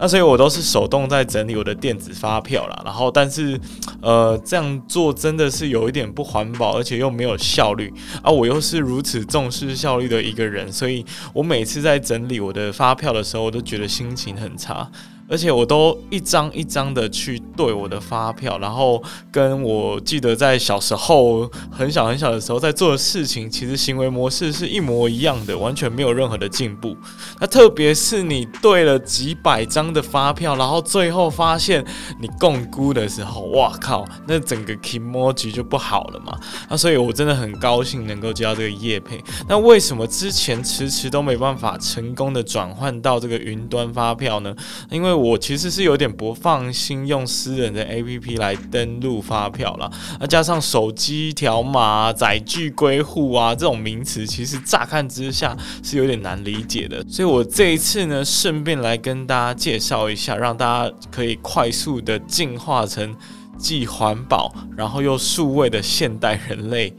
[0.00, 2.82] 那所以，我都是手动在整理我的电子发票啦。
[2.86, 3.60] 然后，但是，
[4.00, 8.30] 呃，这样做真的是有一点不环保，而且又没有效率啊！
[8.30, 14.90] 我又是如此重视效率的一个人，所以我每次在整理我的发票的时候，我都觉得心情很差。
[15.30, 26.96] 而且我都一张一张的去对我的发票，然后跟我记得在小时候很小很小的时候在做的事情，其实行为模式是一模一样的，完全没有任何的进步。
[27.38, 31.84] 那特别是你对了几百张的发票，然后最后发现
[32.20, 36.36] 你共估的时候，哇靠，那整个 kimoji 就不好了嘛。
[36.68, 39.22] 那所以我真的很高兴能够接到这个业配。
[39.48, 44.52] 那为什么之前迟迟都没办法成功的转换到这个云端发票呢？
[44.90, 57.04] 因为我其实是有点不放心用私人的 APP 来登录发票了，那加上手机条码、载具归户啊这种名词，其实乍看之下是有点难理解的。
[57.08, 63.14] 所以我这一次呢，顺便来跟大家介绍一下，让大家可以快速的进化成
[63.58, 66.92] 既环保然后又数位的现代人类。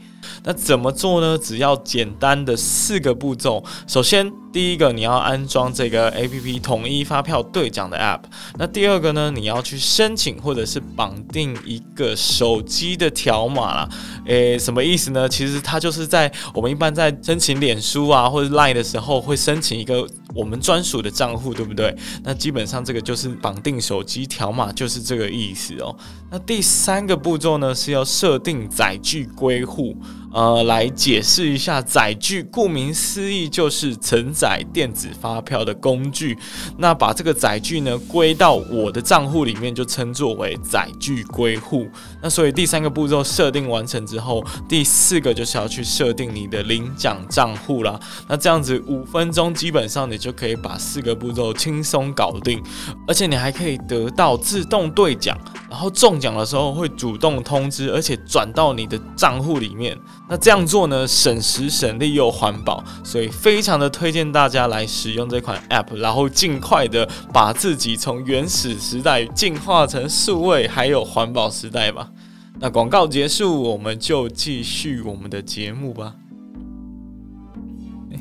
[0.44, 1.38] 那怎么做呢？
[1.38, 3.64] 只要简单的四个步骤。
[3.86, 8.22] 首先，第一个你要安装这个 APP 统一发票兑奖的 App。
[8.58, 13.90] 那第二个呢，你要去申请或者是绑定一个手机的条码啦。
[14.26, 15.30] 诶，什么意思呢？
[15.30, 21.96] 其实它就是在我们一般在申请脸书啊或者 Line 的时候，会申请一个我们专属的账户，对不对？
[22.24, 25.96] 那基本上这个就是绑定手机条码，就是这个意思哦。
[26.30, 29.96] 那第三个步骤呢，是要设定载具归户。
[30.34, 36.38] 呃，来解释一下载具，顾名思义就是承载电子发票的工具。
[36.78, 41.86] 那把这个载具呢归到我的账户里面，就称作为载具归户。
[42.22, 48.00] 那所以第三个步骤设定完成之后，第四个就是要去设定你的领奖账户啦。
[48.30, 52.62] 那这样子五分钟基本上你就可以把四个步骤轻松搞定，
[53.08, 55.36] 而且你还可以得到自动兑奖，
[55.68, 59.98] 然后中奖的时候会主动通知，而且转到你的账户里面。
[60.30, 72.12] 那这样做呢，省时省力又环保，所以非常的推荐大家来使用这款 App，然后尽快的把自己从原始时代进化成数位还有环保时代吧。
[72.60, 76.14] 那广告结束，我们就继续我们的节目吧。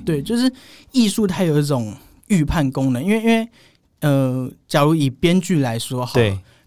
[0.07, 0.51] 对，就是
[0.93, 1.95] 艺术它有一种
[2.29, 3.49] 预判功能，因为因为
[4.01, 6.19] 呃，假如以编剧来说，好，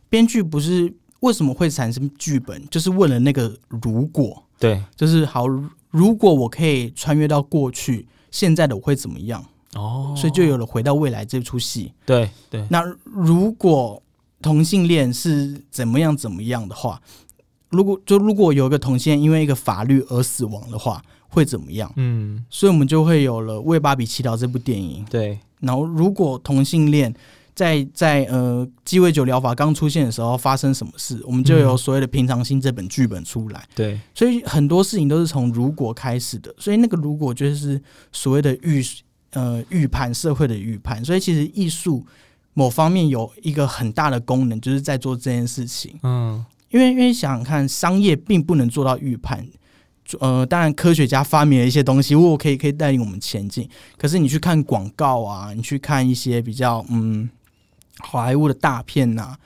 [0.10, 4.44] 编剧不是为什么会产生剧本，就是为了那个如果。
[4.60, 5.46] 对，就是好。
[5.90, 9.46] 如果我可以穿越到过去，现在的我会怎么样？
[9.76, 11.94] 哦，所以就有了回到未来这出戏。
[12.04, 12.66] 对对。
[12.72, 14.02] 那如果
[14.42, 17.00] 同性恋是怎么样怎么样的话，
[17.70, 21.00] 如果就如果有一个同性恋因为一个法律而死亡的话，
[21.34, 21.92] 会怎么样？
[21.96, 25.04] 嗯，所以我们就会有了《为芭比祈祷》这部电影。
[25.10, 25.40] 对。
[25.62, 27.14] 然后，如果同性恋
[27.56, 33.60] 在在呃鸡尾酒疗法刚出现的时候发生什么事，我们就有所谓的平常心这本剧本出来。
[33.60, 38.84] 嗯、对，所以很多事情都是从如果开始的，所以那个如果就是所谓的预
[39.32, 41.04] 呃预判社会的预判。
[41.04, 42.06] 所以其实艺术
[42.54, 45.98] 某方面有一个很大的功能，就是在做这件事情。
[46.04, 49.48] 嗯，因为因为想想看，商业并不能做到预判。
[50.20, 53.68] 呃，当然科学家发明了一些东西，我可以可以带领我们前进。
[53.98, 57.30] 可是你去看广告啊，你去看一些比较嗯。
[58.00, 59.38] 好莱坞的大片呐、啊，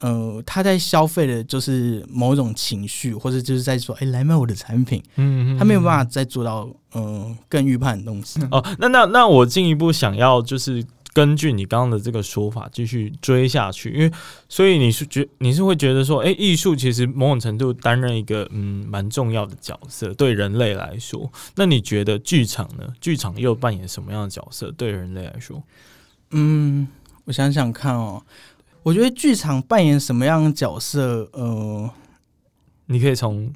[0.00, 5.02] 呃，他在消费的就是某种情绪，或者就是在说，哎、欸，来买我的产品。
[5.16, 8.38] 嗯，嗯，他没有办法再做到，呃，更预判的东西。
[8.50, 10.84] 哦，那那那我进一步想要就是
[11.18, 14.12] 根据你刚刚的这个说法继续追下去，因为
[14.48, 21.28] 所以你是觉你是会觉得说，哎、欸，艺术其实某种程度担任一个嗯蛮重要的角色，对人类来说。
[21.56, 22.86] 那你觉得剧场呢？
[23.00, 24.70] 剧场又扮演什么样的角色？
[24.70, 25.60] 对人类来说？
[26.30, 26.86] 嗯，
[27.24, 28.22] 我想想看哦，
[28.84, 31.28] 我觉得剧场扮演什么样的角色？
[31.32, 31.90] 呃，
[32.86, 33.52] 你可以从，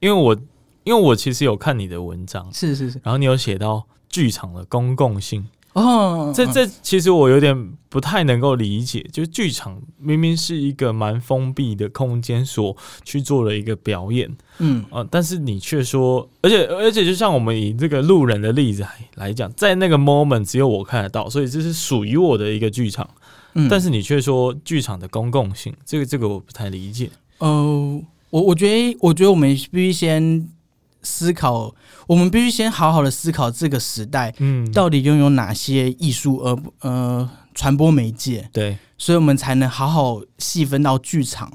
[0.00, 0.36] 因为我
[0.84, 5.48] 因为我其实有看你的文章，是是是，然后你有写到剧场的公共性。
[5.72, 14.28] 哦，这这其实我有点不太能够理解，就是剧场明明是一个蛮封闭的空间，所去做了一个表演，
[14.58, 23.08] 嗯啊，但是你却说，而且而且就像我们以这个路人的例子来来讲，在那个 moment 只有我看得到，所以这是属于我的一个剧场，
[23.54, 27.08] 嗯，但是你却说剧场的公共性，这个这个我不太理解。
[27.38, 30.48] 呃，我我觉得我觉得我们必须先。
[31.02, 31.74] 思考，
[32.10, 38.50] 我们必须先好好的思考这个时代，嗯，到底拥有哪些艺术而呃传播媒介？
[38.52, 41.52] 对，所以我们才能好好细分到剧场。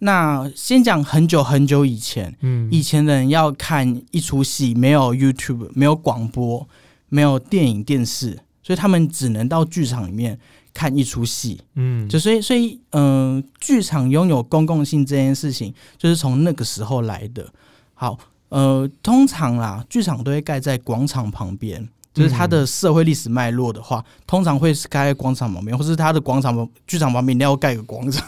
[0.00, 6.68] 那先讲很久很久以前，嗯，以前的人要看一出戏，没有 YouTube，没有广播，
[7.08, 10.38] 没有电影电视，所以他们只能到剧场里面
[10.74, 17.50] 看一出戏，嗯，就所以所以，嗯、呃，剧场拥有公共性这件事情，就是从那个时候来的。
[17.94, 18.18] 好。
[18.48, 28.26] 呃，通常啦，剧场都会盖在广场旁边，就是它的社会历史脉络的话，嗯、通常会是盖在广场旁边，或是它的广场剧场旁边一定要盖个广场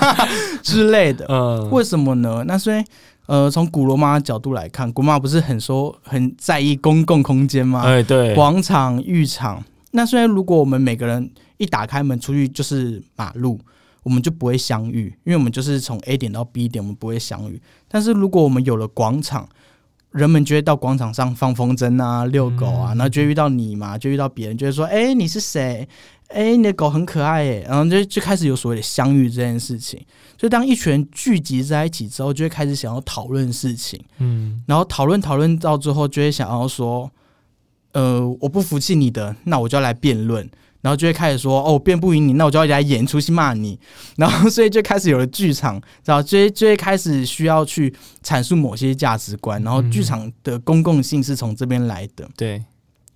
[0.62, 1.24] 之类的。
[1.28, 2.44] 嗯，为什么呢？
[2.46, 2.84] 那所以，
[3.26, 7.82] 呃，从古罗马的角度来看，古罗马不是很说很在意公共空间吗？
[7.82, 9.64] 哎，对，广场、浴场。
[9.92, 13.58] 那虽然如果我们每个人一打开门出去就是马路。
[14.06, 17.60] 我们就不会相遇，因为我们就是从 A 点到 B 点，我们不会相遇。
[17.88, 19.48] 但是如果我们有了广场，
[20.12, 25.88] 人们就会到广场上放风筝啊、遛狗啊，然后就遇到你嘛，就遇到别人，就会说：“哎，你是谁？
[26.28, 30.00] 哎，你的狗很可爱哎。”然后就就开始有所谓的相遇这件事情。
[30.38, 37.10] 所以当一群人聚集在一起之后，就会开始想要讨论事情，嗯，然后讨论讨论到最后，就会想要说
[37.90, 40.48] ：“呃，我不服气你的，那我就要来辩论。”
[40.86, 43.76] 然后就会开始说：“哦，我辩不赢你，那我就要来演出戏骂你。
[44.16, 46.22] ”然后所以就开始有了剧场，然后？
[46.22, 52.30] 就会就会开始需要去阐述某些价值观，然后剧场的公共性是从这边来的。
[52.36, 52.62] 对，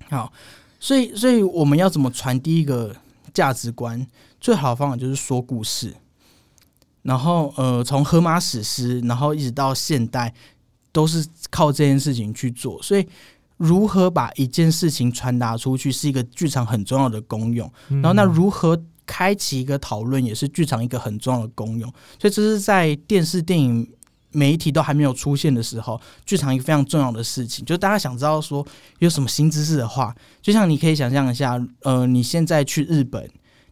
[0.09, 0.33] 好，
[0.81, 2.93] 所以所以我们要怎么传递一个
[3.33, 4.05] 价值观？
[4.41, 5.95] 最好的方法就是说故事。
[7.03, 10.35] 然后呃，从荷马史诗，然后一直到现代，
[10.91, 12.83] 都是靠这件事情去做。
[12.83, 13.07] 所以。
[13.61, 17.71] 如何把一件事情传达出去，是一个剧场很重要的功用。
[17.89, 21.93] 然后，那如何开启一个讨论，也是剧场一个很重要的功用。
[22.19, 23.87] 所以，这是在电视、电影、
[24.31, 27.63] 媒体都还没有出现的时候，剧场一个非常重要的事情。
[27.67, 28.67] 就是大家想知道说
[29.01, 33.31] 有什么新知识的话，就像你可以想象一下，呃，你现在去日本。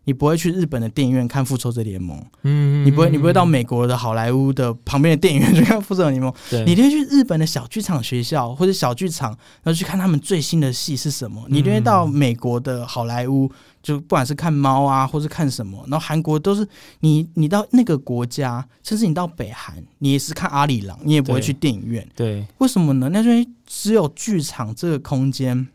[0.08, 11.44] 你不会去日本的电影院看《复仇者联盟》，嗯，你不会，你不会到美国的好莱坞的旁边的电影院去看《复仇者联盟》，对，你一定会去日本的小剧场学校或者小剧场，然后去看他们最新的戏是什么。
[11.50, 16.66] 你一定会到美国的好莱坞，就不管是看猫啊，或是看什么，然后韩国都是
[17.00, 23.10] 你，你到那个国家，甚至你到北韩，你也是看阿里郎，你也不会去电影院，对，对，为什么呢？
[23.12, 25.68] 那因为只有剧场这个空间，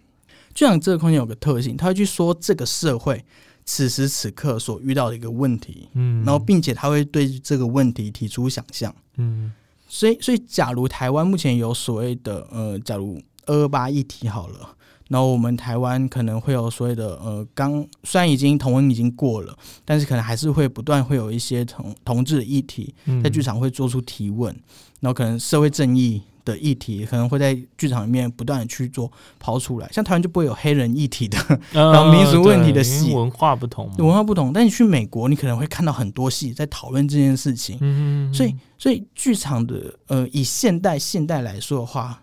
[0.56, 3.24] 剧场这个空间有个特性，他会去说这个社会。
[3.66, 9.52] 此时此刻所遇到的一个问题，嗯，然后并且他会对这个问题提出想象，嗯，
[9.88, 14.76] 所以所以假如台湾目前有所谓的呃，假如二二八议题好了，
[15.10, 24.54] 然后我们台湾可能会有所谓的呃，刚虽然已经同文已经过了，但是可能还是会不断会有一些同同志的议题在剧场会做出提问，
[25.00, 26.22] 然后可能社会正义。
[26.46, 31.38] 的议题可能会在剧场里面不断的去做抛出来，像台湾就不会有黑人议题的，
[31.74, 34.52] 呃、 然后民俗问题的戏，文化不同，文化不同。
[34.52, 37.78] 但你去美国，你可能会看到很多戏在讨论这件事情。
[37.82, 42.20] 嗯哼，所以，所以剧场的呃，以现代现代来说的话。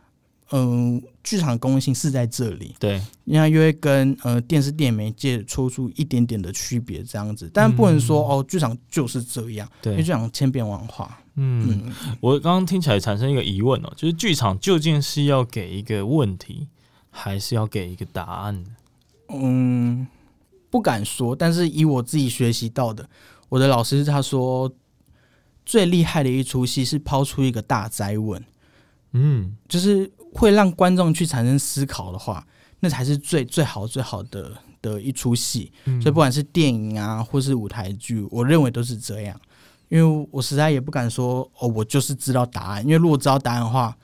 [0.52, 11.20] 嗯、呃，剧场的公共性是在这里，对，因为跟呃电视电影媒介抽出一点点的区别，这样子，但不能说、嗯、哦，剧场就是这样，对，因为剧场千变万化。
[11.36, 16.66] 嗯，嗯我刚刚听起来产生一个疑问哦，就是剧场究竟是要给一个问题，
[17.10, 18.64] 还是要给一个答案？
[19.28, 20.06] 嗯，
[20.68, 23.08] 不敢说，但是以我自己学习到的，
[23.48, 24.72] 我的老师他说，
[25.64, 28.44] 最厉害的一出戏是抛出一个大灾问，
[29.12, 30.10] 嗯，就是。
[30.32, 32.46] 会让观众去产生思考的话，
[32.80, 35.70] 那才是最最好最好的的一出戏。
[35.84, 39.38] 嗯、所以不管是电影啊，或是舞台剧，我认为都是这样。
[39.88, 42.84] 因为我实在也不敢说哦，我就是知道答案。
[42.84, 43.96] 因为如果知道答案的话，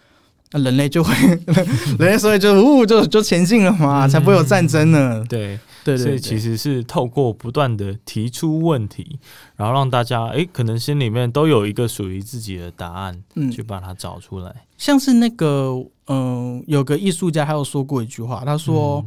[0.53, 1.15] 那人类就会，
[1.99, 5.21] 人类所以就呜就就前进了嘛，才不会有战争呢。
[5.21, 5.59] 嗯、对。
[5.87, 9.21] 对，对，对，所以其实是透过不断的提出问题，
[9.55, 14.65] 然后让大家哎，可能心里面都有一个属于自己的答案，嗯，去把它找出来。
[14.77, 19.05] 像是那个，嗯、呃，有个艺术家，他有说过一句话，他说，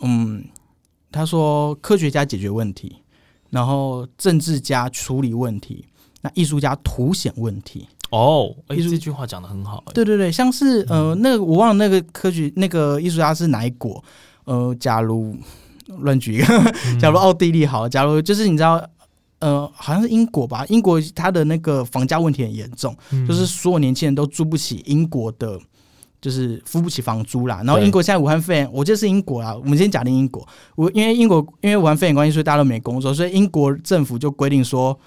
[0.00, 0.44] 嗯，嗯，
[1.10, 2.96] 他说科学家解决问题，
[3.50, 5.84] 然后政治家处理问题，
[6.20, 7.86] 那艺术家凸显问题。
[8.10, 9.84] 哦，哎，这句话讲的很好。
[9.94, 14.02] 对对对，像是呃，那个我忘了那个科学那个艺术家是哪一国？
[14.44, 15.36] 呃，假如。
[16.02, 18.78] 乱举一个， 假如奥地利好，假如就是你知道，
[19.38, 25.58] 呃，好像是英国吧，英国它的那个房价问题很严重，嗯、就是所有年轻人都租不起英国的，
[26.20, 27.62] 就是付不起房租啦。
[27.64, 30.46] 然后英国现在武汉肺炎，我记得是英国啦，我们先假定英国，
[30.76, 34.98] 我因为英国因为武汉肺炎关系，所以大家都没工作，所以英国政府就规定说。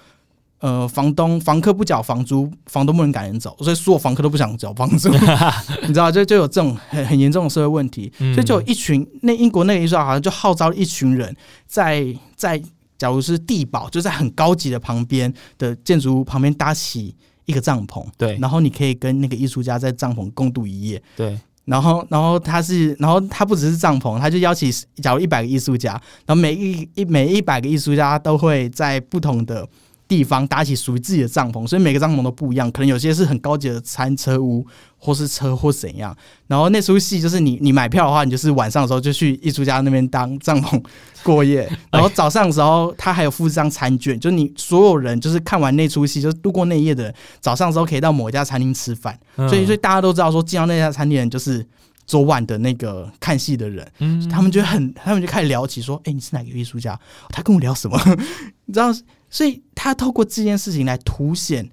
[0.62, 5.08] 呃，房东房客不缴房租，房东不能赶人走，所以所有房客都不想缴房租，
[5.82, 11.36] 你知道，就就有这种很很严重的社会问题，嗯、所以就有一群那英国那个艺术家好像就号召一群人
[11.66, 12.06] 在
[12.36, 12.62] 在，
[12.96, 17.12] 假如是地堡，就在很高级的旁边的建筑物旁边搭起
[17.44, 25.92] 一个帐篷，对，然后你可以跟那个艺术家在帐篷共度一夜，对，然后然后他是，然后他不只是帐篷，他就邀请假如一百个艺术家，
[26.26, 29.68] 然后每一一每一百个艺术家都会在不同的。
[30.08, 32.70] 地方搭起属于自己的帐篷，所以每个帐篷都不一样。
[32.70, 34.66] 可能有些是很高级的餐车屋，
[34.98, 36.14] 或是车，或怎样。
[36.46, 40.84] 然后那出戏就是你，你买票的话，你就是晚上的时候就去艺术家那边当帐篷
[41.22, 41.66] 过夜。
[41.90, 49.18] 然后早上的时候，他还有附一张餐券，就你所有人就是看完那出戏，就是度过那夜的早上的时候，可以到某一家餐厅吃饭。
[49.36, 51.66] 所以，所以大家都知道说，进到那家餐厅的人就是
[52.06, 53.90] 昨晚的那个看戏的人。
[54.00, 56.98] 嗯，他们就很，他们就开始聊起说：“哎，你是哪个艺术家？”
[57.30, 57.98] 他跟我聊什么？
[58.66, 58.92] 你知道？
[59.32, 61.68] 所以他透过这件事情来凸显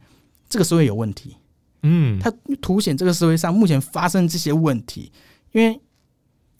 [0.47, 1.35] 这个社会有问题，
[1.83, 5.11] 嗯，他凸显这个社会上目前发生这些问题，
[5.51, 5.79] 因为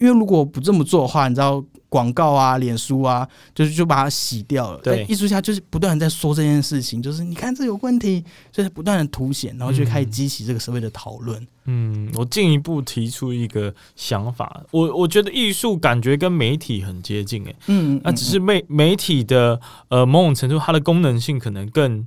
[0.00, 4.80] 因为如果不这么做的话，你知道广告啊、脸书啊，就是就把它洗掉了。
[4.82, 11.46] 对，艺术家就是不断的在说这件事情，就是你看这有问题，就是不断的凸显，然后就开始激起这个社会的讨论。
[11.66, 22.06] 嗯，我进一步提出一个想法，我我觉得艺术感觉跟媒体很接近，诶，嗯，那只是媒媒体的呃某种程度，它的功能性可能更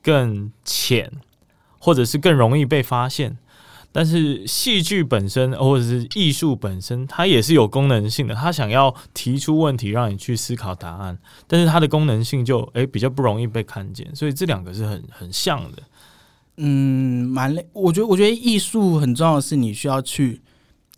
[0.00, 1.10] 更浅，
[1.80, 3.36] 或者是更容易被发现。
[3.94, 8.34] 但是戏剧本身或者是艺术本身，它也是有功能性的。
[8.34, 14.08] 它想要提出问题，让你去思考答案，但是它的功能性就诶、欸、比较不容易被看见。
[14.16, 15.82] 所以这两个是很很像的。
[16.56, 17.66] 嗯，蛮累。
[17.74, 20.40] 我觉得我觉得艺术很重要的是你需要去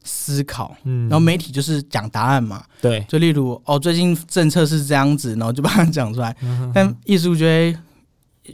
[0.05, 3.05] 思考，嗯，然后媒体就是讲答案嘛，对。
[3.09, 6.37] 就例如哦，最近政策是这样子，然后就把它讲出来。
[6.43, 7.79] 嗯、哼哼但艺术觉得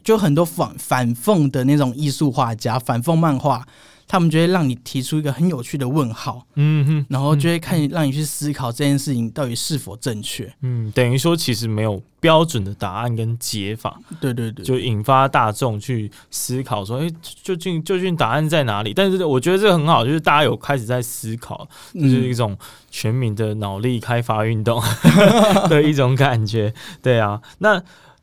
[0.03, 3.67] 就很多反反讽的那种艺术画家，反讽漫画。
[4.11, 18.93] 他们就会让你提出一个很有趣的问号，嗯哼，然后就会看让你去思考这件事情到底是否正确，嗯，等于说其实没有标准的答案跟解法，对对对，就引发大众去思考说，哎，究竟究竟答案在哪里？
[18.93, 22.59] 但是我觉得这个很好，就是大家有开始在思考，就是一种
[22.91, 24.83] 全民的脑力开发运动
[25.71, 27.81] 的一种感觉，对啊，那。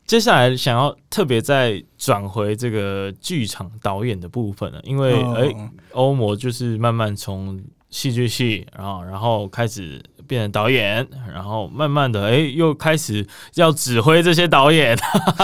[0.08, 14.98] 接下来想要特别再转回这个剧场导演的部分了，因为哎，欧摩就是慢慢从戏剧系，然后然后开始变成导演，然后慢慢的哎又开始要指挥这些导演。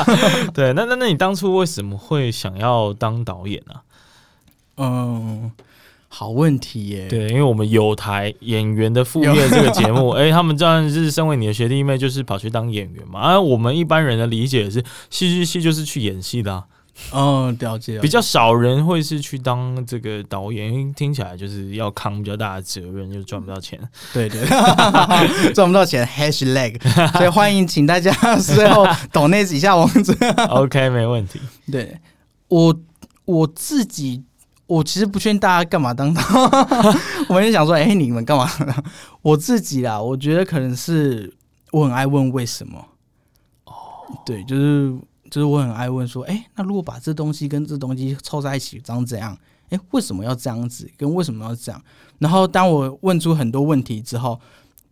[0.55, 3.75] 对，那那那你当初为什么会想要当导演呢？
[4.79, 5.53] 嗯。
[6.17, 7.09] 好问题耶！
[7.09, 13.19] 对，因为我们有台演员的副业这个节目，哎、欸，他们这样是身为你的学弟妹，就是跑去当演员嘛。
[13.19, 16.65] 而、啊、我们一般人的理解是，戏剧系就是去演戏的、啊。
[17.11, 17.99] 哦，了解。
[17.99, 23.77] 比较少人会是去当这个导演，因为听起来就是要扛比较大的责任，就赚不到钱。
[24.13, 24.41] 对对，
[25.53, 26.81] 赚不到钱，hashtag。
[27.19, 30.17] 所以欢迎请大家最后懂那几下网址。
[30.49, 31.41] OK，没问题。
[31.73, 31.99] 对
[32.47, 32.81] 我
[33.25, 34.23] 我自己。
[34.67, 36.23] 我其实不劝大家干嘛当导，
[37.29, 38.51] 我们就想说，哎、欸，你们干嘛？
[39.21, 41.31] 我自己啦，我觉得可能是
[41.71, 42.83] 我很爱问为什么。
[43.67, 43.73] 哦，
[44.25, 44.97] 对，就是
[45.31, 49.37] 就是我很爱问说，哎、欸，那如果把这东西跟这东西凑在一起，长怎样？
[49.69, 50.91] 哎、欸，为什么要这样子？
[50.97, 51.83] 跟为什么要这样？
[52.19, 54.41] 然后当我问出很多问题之后，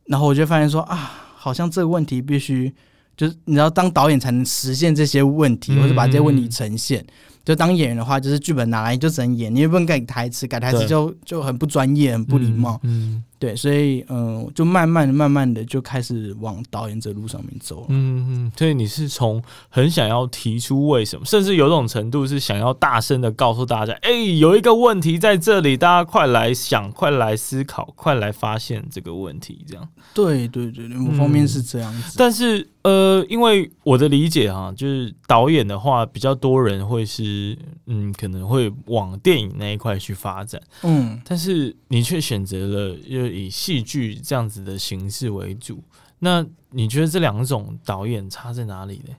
[0.05, 2.71] 然后我就发现说，啊，好像这个问题必须
[3.17, 7.01] 就是你知道，当导演才能实现这些问题，或者把这些问题呈现。
[7.01, 7.07] 嗯
[7.45, 12.79] 就当演员的话，就是剧本拿来就只能演，你也不能改台词，改台词就就很不专业、很不礼貌。
[12.85, 17.87] 嗯，嗯对，所以嗯，就慢慢的、慢慢的就开始往导演这路上面走了。
[17.89, 29.89] 嗯嗯，所以你是从很想要提出为什么，甚至有种程度是想要大声的告诉大家，哎、欸，有一个问题在这里，大家快来想，快来思考，快来发现这个问题，这样。
[30.15, 32.11] 对对对对，某方面是这样子。
[32.11, 37.57] 嗯、但是呃，因为我的理解哈，就是导演的话，比较多人会是
[37.87, 40.61] 嗯，可能会往电影那一块去发展。
[40.83, 45.83] 嗯，但是你却选择了又以戏剧这样子的形式为主，
[46.19, 49.15] 那你觉得这两种导演差在哪里呢？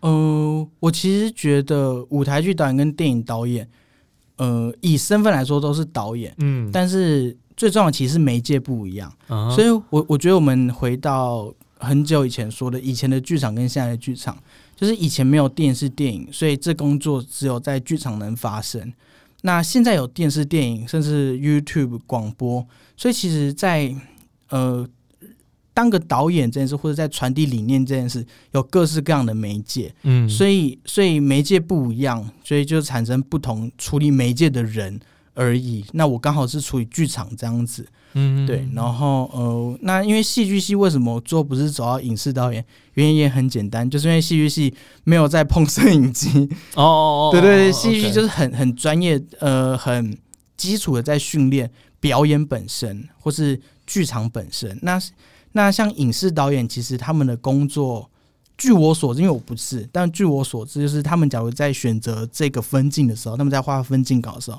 [0.00, 3.68] 呃，我其实觉得舞台剧导演跟电影导演，
[4.36, 14.36] 呃，以身份来说都是导演，嗯，但是最重要的其实媒介不一样，嗯、所以我我觉得我们回到很久以前说的，以前的剧场跟现在的剧场，
[14.74, 18.92] 就是以前没有电视电影，所以这工作只有在剧场能发生。
[19.42, 22.66] 那现在有电视、电影，甚至 YouTube 广播，
[22.96, 23.94] 所以其实在，在
[24.48, 24.88] 呃
[25.74, 34.98] 当个导演这件事，或者在传递理念这件事，有各式各样的媒介，嗯，所以所以媒介不一样，所以就产生不同处理媒介的人
[35.36, 35.84] 而已。
[35.92, 37.86] 那我刚好是处于剧场这样子。
[38.18, 42.64] 嗯，对，然后呃，那因为戏剧系为什么做不是走到影视导演？
[42.94, 44.72] 原因也很简单，就是因为戏剧系
[45.04, 46.48] 没有在碰摄影机。
[46.76, 50.16] 哦哦哦，对对对，戏剧系就是很很专业，呃，很
[50.56, 51.70] 基础的在训练
[52.00, 54.78] 表演本身或是剧场本身。
[54.80, 54.98] 那
[55.52, 58.08] 那像影视导演，其实他们的工作，
[58.56, 64.58] 据我所知，因为我不是，但据我所知，就是他们假如在选择这个分镜的时候，他们在画分镜稿的时候。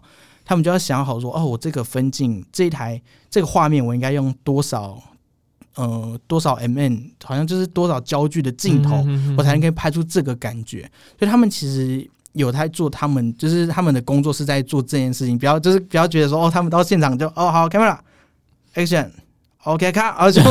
[0.50, 4.98] 他们就要想好说，哦，我这个分镜这一台这个画面，我应该用多少，
[5.76, 9.06] 呃，多少 mm，好像就是多少焦距的镜头，
[9.38, 10.90] 我才能可以拍出这个感觉。
[11.20, 15.38] 所以他们其实有在做，他们就是他们的工作是在做这件事情。
[15.38, 19.10] 不要就是不要觉得说，哦，他们到现场就，哦，好，camera，action。
[19.68, 20.42] OK，看，而且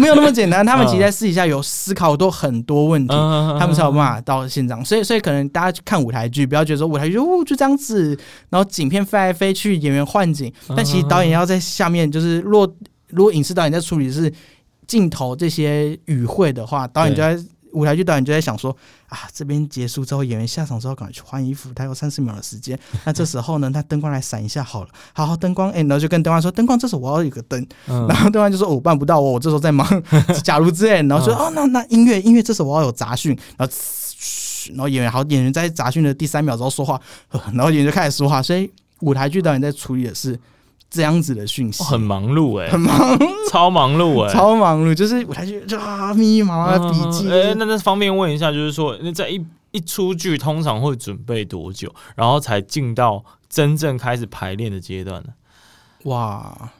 [0.00, 0.66] 没有那么简单。
[0.66, 3.14] 他们其实在私底下有思考多很多问题，
[3.58, 4.84] 他们才有办法到现场。
[4.84, 8.18] 所以，所以可能大家去看舞台剧，不要觉得说舞台剧哦就这样子，
[8.50, 10.52] 然后景片飞来飞去，演员换景。
[10.76, 12.68] 但其实导演要在下面，就是若
[13.08, 14.32] 如果影视导演在处理是
[14.86, 17.38] 镜头这些语汇的话，导演就在。
[17.72, 18.74] 舞台剧导演就在想说
[19.08, 22.78] 啊，这边结束之后，演员下场之后赶快去换衣服，他有三十秒的时间。
[23.04, 29.86] 那这时候呢，他灯光来闪一下好了，好好灯光，哎、欸，然后就跟灯光说，灯光这时候我要有个灯，嗯、然后灯光就说、哦、我办不到，我我这时候在忙，
[30.42, 37.00] 假如之类，然后说哦，那那音乐音乐这时候我要有杂讯，然后嘘，然后演员好，演员在杂讯的第三秒之后说话，
[37.52, 40.38] 然后演员就开始说话，所以舞台剧导演在处理的是。
[40.90, 43.18] 这样子的讯息、哦、很忙碌哎、欸，很忙，
[43.50, 47.30] 超忙碌哎、欸，超忙碌，就是舞台剧就啊密密麻麻的笔记。
[47.30, 55.28] 哎、嗯，那那方便问一下，就是说，那在一一出剧通常会准备多久，然后才进到真正开始排练的阶段呢？
[56.04, 56.70] 哇，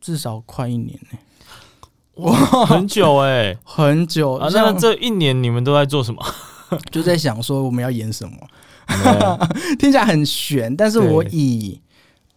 [0.00, 2.32] 至少快一年呢、欸，哇，
[2.66, 4.48] 很久哎、欸，很久啊。
[4.52, 6.24] 那这一年你们都在做什么？
[6.92, 8.36] 就在想说我们要演什么，
[8.86, 11.80] 对 听起来很悬，但是我以。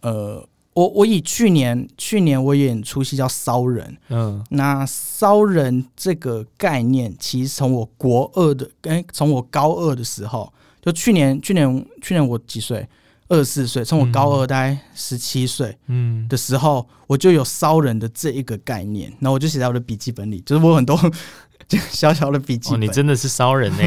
[0.04, 10.52] 呃，我我以去年去年我演出戏叫《骚人》，嗯，那《骚人》这个概念，其实从我国二的，跟从我高二的时候，
[10.82, 12.86] 就去年去年去年我几岁？
[13.26, 20.94] 二十四岁，从我高二大概十七岁，嗯的时候，嗯、我就有《骚人》的这一个概念，然后我就写在我的笔记本里，就是我很多
[21.90, 22.78] 小小的笔记本。
[22.78, 23.82] 哦，你真的是骚人 呢？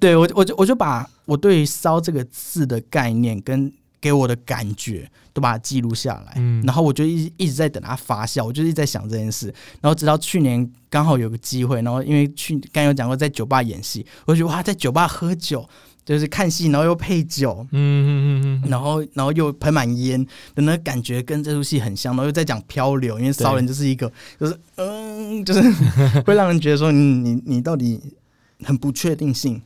[0.00, 9.46] 对我，我就我就把我对于“骚”这个字的概念跟给我的感觉都把它记录下来，嗯，然后我就一一直在等它发酵，我就一直在想这件事，
[9.80, 15.68] 然后直到去年刚好有个机会，然后因为去刚有讲过在酒吧演戏，我就觉得哇，在酒吧喝酒
[16.04, 20.24] 就是看戏，然后又配酒，嗯嗯嗯嗯，然后然后又喷满烟
[20.54, 25.60] 的那个感觉跟这出戏很像，然后又在讲漂流，因为骚人就是一个就是嗯，就是
[26.22, 28.00] 会让人觉得说你你你到底
[28.64, 29.60] 很不确定性。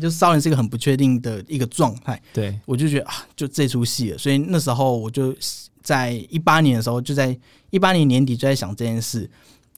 [0.00, 5.34] 就骚人是一个很不确定的一个状态，对，我就觉得啊，就这出戏了，所以那时候我就
[5.82, 7.38] 在一八年的时候，就在
[7.70, 9.28] 一八年年底就在想这件事，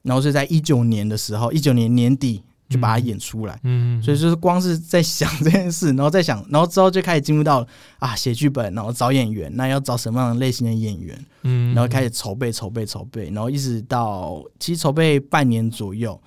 [0.03, 7.67] 然后是在一九年的时候，一九年年底就把它演出来，嗯，所以就是光是在想这件事， 然后在想，然后之后就开始进入到
[7.99, 16.21] 啊写剧本，然后找演员，那要找什么样的类型的演员，嗯，然后开始筹备筹备筹备，然后一直到其实筹备半年左右，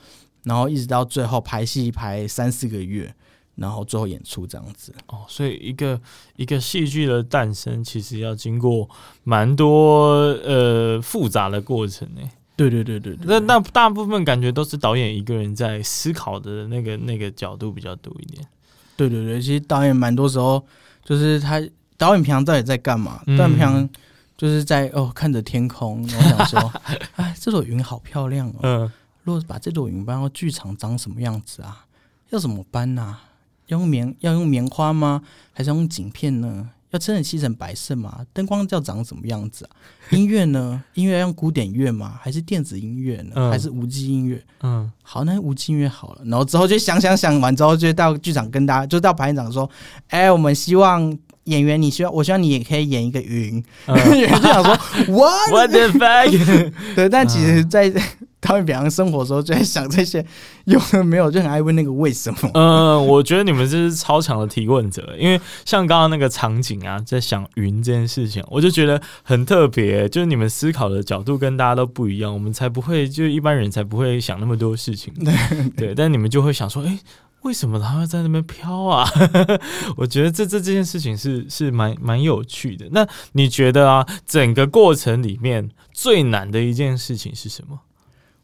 [0.43, 3.13] 然后一直到最后排戏排三四个月。
[3.57, 5.99] 然后最后演出这样子哦，所以一个
[6.35, 8.87] 一个戏剧的诞生，其实要经过
[9.23, 10.13] 蛮多
[10.45, 12.21] 呃复杂的过程呢。
[12.55, 18.47] 对对对对，对，那那大部分感觉都是导演一个人在思考的那个那个角度比较多一点。
[18.95, 20.63] 对对对，其实导演蛮多时候
[21.03, 21.61] 就是他
[21.97, 23.21] 导演平常到底在干嘛？
[23.37, 23.89] 导演、嗯、平常
[24.35, 26.73] 就是在哦看着天空，然后想说，
[27.17, 28.59] 哎，这朵云好漂亮哦。
[28.61, 28.91] 嗯，
[29.23, 31.85] 如果把这朵云搬到剧场，长什么样子啊？
[32.31, 33.23] 要怎么搬呢、啊？
[33.67, 35.21] 要用棉要用棉花吗？
[35.53, 36.69] 还是要用景片呢？
[36.91, 38.19] 要真的漆成白色吗？
[38.31, 39.71] 灯光要长什么样子啊？
[40.11, 40.81] 音乐呢？
[40.93, 42.17] 音乐要用古典乐吗？
[42.21, 43.31] 还是电子音乐呢？
[43.35, 44.41] 嗯、还是无机音乐？
[44.61, 46.21] 嗯，好，那无机音乐好了。
[46.23, 49.69] 然后之后就想想想完之后，就到剧场跟大家，就到排演长说
[50.07, 53.61] ：“哎、欸，我们希望演员，你希望，我希望你也可以演一个云。
[53.87, 54.73] 嗯”演 员就想说：
[55.11, 55.51] “What?
[55.51, 57.89] What the fuck？” 对，但其实，在。
[57.89, 60.25] 嗯他们平常生活的时候就在想这些，
[60.65, 62.51] 有的没有就很爱问那个为什么。
[62.53, 75.11] 嗯，我觉得你们这是超强的提问者，因为像刚刚那个场景啊，在想云这件事情，我就觉得很特别，就是你们思考的角度跟大家都不一样，我们才不会，就一般人才不会想那么多事情。
[75.15, 76.99] 对，对，但你们就会想说，哎、欸，
[77.41, 79.09] 为什么他会在那边飘啊？
[79.97, 82.85] 我觉得这这这件事情是是蛮蛮有趣的。
[82.91, 87.79] 那你觉得啊，整个过程里面最难的一件事情是什么？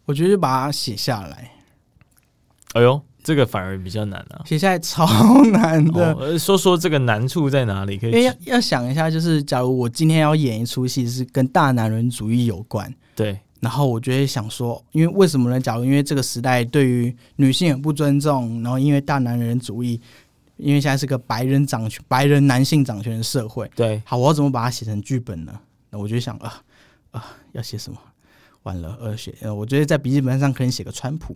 [0.05, 1.51] 我觉得就把它写下来。
[2.73, 4.41] 哎呦，这个反而比较难啊！
[4.45, 5.05] 写下来超
[5.45, 6.13] 难的。
[6.13, 7.97] 哦，说说这个难处在哪里？
[7.97, 13.39] 可以因为要要想一下，就是假如我今天要演一出戏是跟大男人主义有关，对。
[13.61, 15.57] 然后我就会想说，因为为什么呢？
[15.57, 20.01] 假如因为这个时代对于女性很不尊重，然后因为大男人主义，
[20.57, 24.01] 因为现在是个白人掌权、白人男性掌权的社会，对。
[24.05, 25.57] 好，我要怎么把它写成剧本呢？
[25.91, 26.61] 那我就想啊
[27.11, 27.97] 啊，要写什么？
[28.63, 31.35] 完了，呃，写，呃，我觉得在笔记本上可以写个川普，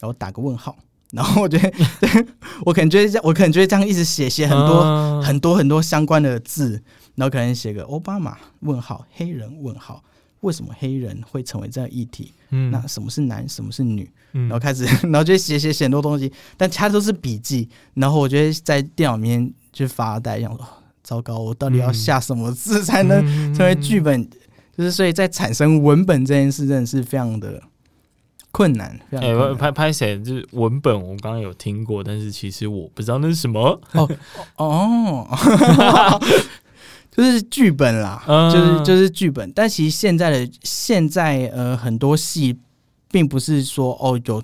[0.00, 0.76] 然后打个问号，
[1.12, 1.72] 然后我觉得，
[2.66, 6.82] 我可能觉得这样，我可能觉得这样一直写写很多、嗯、很多很多相关的字，
[7.14, 10.02] 然后可能写个奥巴马问号，黑人问号，
[10.40, 12.34] 为什么黑人会成为这样议题？
[12.50, 14.10] 嗯，那什么是男，什么是女？
[14.32, 20.66] 嗯、然后开始， 然后就写写写很多东西，但其他都是笔记，然后我觉得在电脑里面就发呆，想说，
[21.04, 24.28] 糟糕，我到底要下什么字才能成为剧本？
[24.76, 27.62] 就是所以，在产生文本这件事，真的是非常的
[28.50, 28.98] 困难。
[29.10, 30.20] 哎、欸，拍拍谁？
[30.22, 33.80] 就是文本，我刚刚有听过，但是其实我不知道那是什么。
[33.92, 34.10] 哦
[34.56, 35.28] 哦，
[37.10, 38.22] 就是剧本啦，
[38.52, 39.52] 就是就是剧本。
[39.52, 42.58] 但其实现在的现在呃，很多戏
[43.10, 44.42] 并不是说哦有。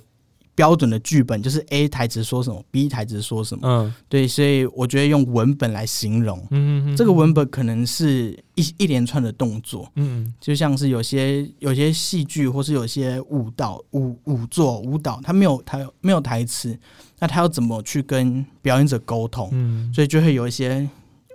[0.61, 3.66] 标准的剧本就是 A 台词说什么，B 台词说什么。
[3.66, 16.78] 嗯，对，所以我觉得用文本来形容，嗯这个文本可能是一一连串的动作，嗯，就像是有些有些戏剧或是有些舞蹈舞舞作舞蹈，它没有它没有台词，
[17.18, 19.48] 那他要怎么去跟表演者沟通？
[19.52, 20.86] 嗯，所以就会有一些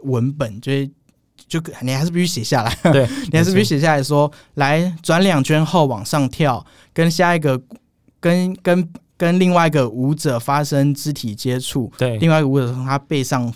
[0.03, 0.91] 文本，就会
[1.47, 6.63] 就你还是必须写下来，对， 你还是必须写下来说，来转两圈后往上跳，
[6.93, 7.59] 跟下一个
[8.19, 8.87] 跟跟。
[9.17, 13.53] 跟另外一个舞者发生肢体接触，对，另外一个舞者从他背上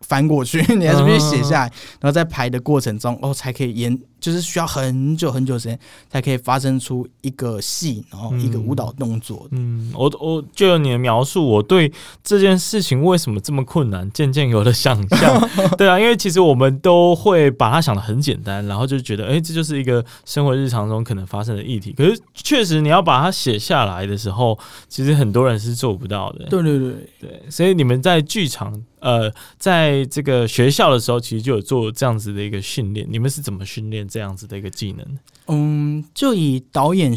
[0.00, 3.98] 翻过去， 你还是必须写下来，然后在排的过程中，哦，才可以演。
[4.18, 5.78] 就是需要很久很久时间
[6.10, 9.46] 才可以发生出一个戏，然后一个舞蹈动作。
[9.52, 11.92] 嗯，我我就有你的描述，我对
[12.24, 15.48] 这件事情为什么这么困难，渐渐有了想象。
[15.78, 21.92] 对啊，因为其实我们都会把它想的很简单，然后就觉得，哎、欸，这就是一个生活日常中可能发生的议题。
[21.92, 26.46] 可是确实你要把它写下来的时候，其实很多人是做不到的。
[26.46, 28.72] 对对对对，所以你们在剧场，
[29.06, 33.06] 呃，在这个学校的时候，其实就有做这样子的一个训练。
[33.08, 35.18] 你们是怎么训练这样子的一个技能？
[35.46, 37.14] 嗯，就以导演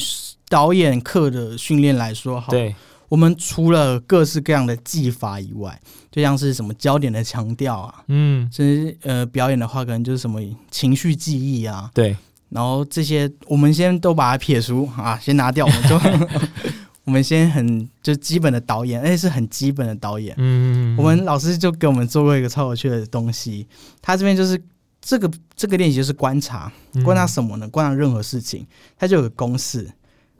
[0.47, 2.75] 导演课的训练来说，好，对，
[3.07, 5.81] 我们除了各式各样的技法以外，
[6.11, 12.15] 就像是什么焦点的强调啊，嗯，其实呃，表演的话，可能就是什么情绪记忆啊，对，
[12.49, 15.99] 然后这些我们先都把它撇除啊，先拿掉，我们就。
[17.09, 20.35] 我们先很就基本的导演，而且是很基本的导演。
[20.37, 23.67] 嗯，我们老师就给我们做过一个超有趣的东西。
[23.99, 24.61] 他这边就是
[25.01, 26.71] 这个这个练习就是观察，
[27.03, 27.67] 观察什么呢？
[27.67, 28.63] 观察任何事情，
[28.95, 29.91] 它就有个公式。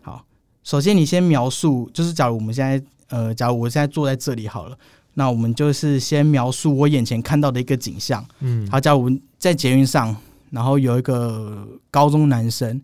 [0.04, 0.24] 好，
[0.64, 4.78] 首先你先描述，就是假如我们现在呃，假如我现在坐在这里好了，
[5.16, 8.24] 那我们就是先描述我眼前看到的一个景象。
[8.42, 10.16] 嗯，好，假如我们在捷运上，
[10.52, 12.80] 然后有一个高中男生，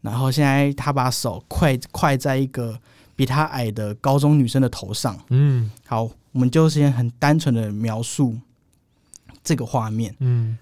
[0.00, 2.76] 然后现在他把手快快在一个。
[3.18, 8.38] 比他矮的高中女生的头上，嗯，好，我们就先很单纯的描述
[9.42, 10.56] 这个画面，嗯，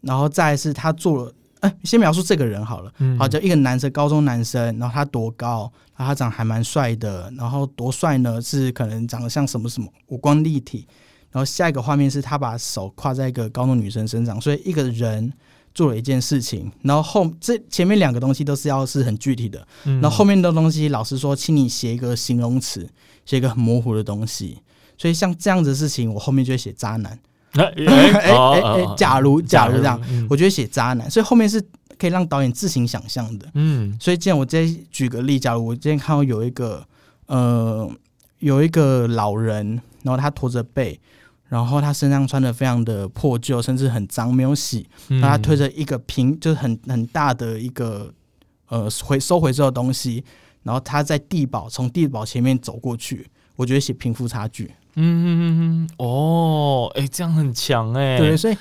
[0.00, 8.40] 然后再是他做了，哎、欸，先描述这个人好了，嗯，好，就一个男生，高中男生，然后他多高，然后他长得还蛮帅的，然后多帅呢？
[8.40, 10.86] 是可能长得像什么什么，五官立体，
[11.30, 15.30] 然后下一个画面是他把手跨在一个高中女生身上，所以一个人。
[15.78, 22.84] 做了一件事情，然后后这前面两个东西都是要是很具体的，嗯、然后后面的东西，老师说，请你写一个形容词，
[23.24, 24.58] 写一个很模糊的东西。
[24.96, 27.16] 所以像这样子的事情，我后面就会写渣男。
[27.52, 31.08] 哎 哎哎，假如假如这样，嗯、我就会写渣男。
[31.08, 31.64] 所以后面是
[31.96, 33.46] 可以让导演自行想象的。
[33.54, 36.84] 嗯，所以，既然我再举个例，假如我今天看到有一个
[37.26, 37.88] 呃
[38.40, 40.98] 有一个老人，然后他驼着背，
[41.48, 44.86] 然后他身上穿的非常的破旧，甚至很脏，没有洗，
[45.20, 48.12] 他推着一个平，就是很很大的一个
[48.68, 50.22] 呃回收回收的东西，
[50.62, 53.26] 然后他在地堡从地堡前面走过去，
[53.56, 54.70] 我觉得写贫富差距。
[54.94, 58.18] 嗯嗯嗯嗯，哦，哎，这样很强哎。
[58.18, 58.56] 对，所以。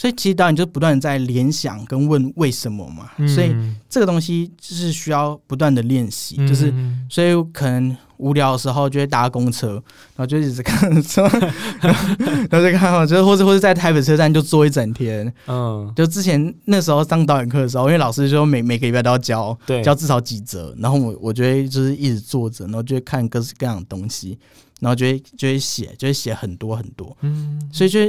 [0.00, 3.52] 所以其实导演就不断的在联想跟问为什么嘛，嗯、所以
[3.88, 6.72] 这个东西就是需要不断的练习，嗯、就是
[7.10, 9.72] 所以可能无聊的时候就会搭公车，
[10.14, 11.22] 然后就一直看车，
[11.80, 24.38] 然后就看，就是或者或者在台北车站就坐一整天，嗯，就之前那时候上导演课的时候，因为老师说每每个礼拜都要教，对，教至少几折，然后我我觉得就是一直坐着，然后就会看各式各样的东西，
[24.80, 28.00] 然后就会就会写，就会写很多很多，嗯，所以就。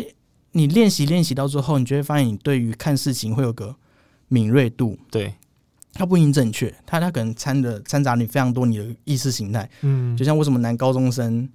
[0.54, 3.76] 你练习练习到最后，你就会发现你对于看事情会有个
[4.30, 4.98] 敏锐度。
[5.12, 5.36] 对，
[6.00, 9.70] 它不一定正确，它它可能掺的掺杂你非常多你的意识形态。
[9.82, 11.50] 嗯，就像为什么男高中生，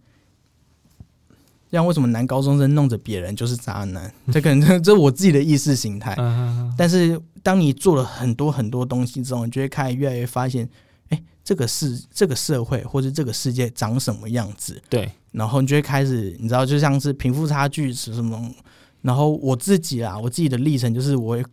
[1.72, 6.14] 像为什么男高中生弄着别人就是渣男， 这可能这这是我自己的意识形态。
[6.18, 10.68] 嗯，但是当你做了很多很多东西之后，你就会开始越来越发现，
[11.08, 14.78] 哎，这个世这个社会或者这个世界长什么样子？
[14.90, 18.54] 对，然后你就会开始，你知道，就像是贫富差距是什么？
[19.00, 21.44] 然后我自己啊，我自己的历程就是，我会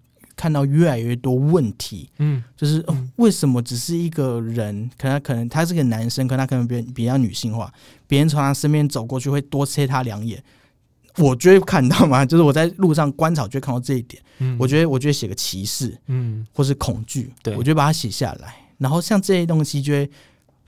[0.41, 7.71] 看到越来越多问题，嗯，就是、哦、为什么只是一个人，可能可能他是个男生，可能他可能比比较女性化，
[8.07, 10.43] 别人从他身边走过去会多切他两眼，
[11.17, 20.09] 我就会看到嘛， 就是我在路上观察就会看到这一点，嗯，我觉得我觉得写个歧视，嗯，或是恐惧，对，我就把它写下来，然后像这些东西就会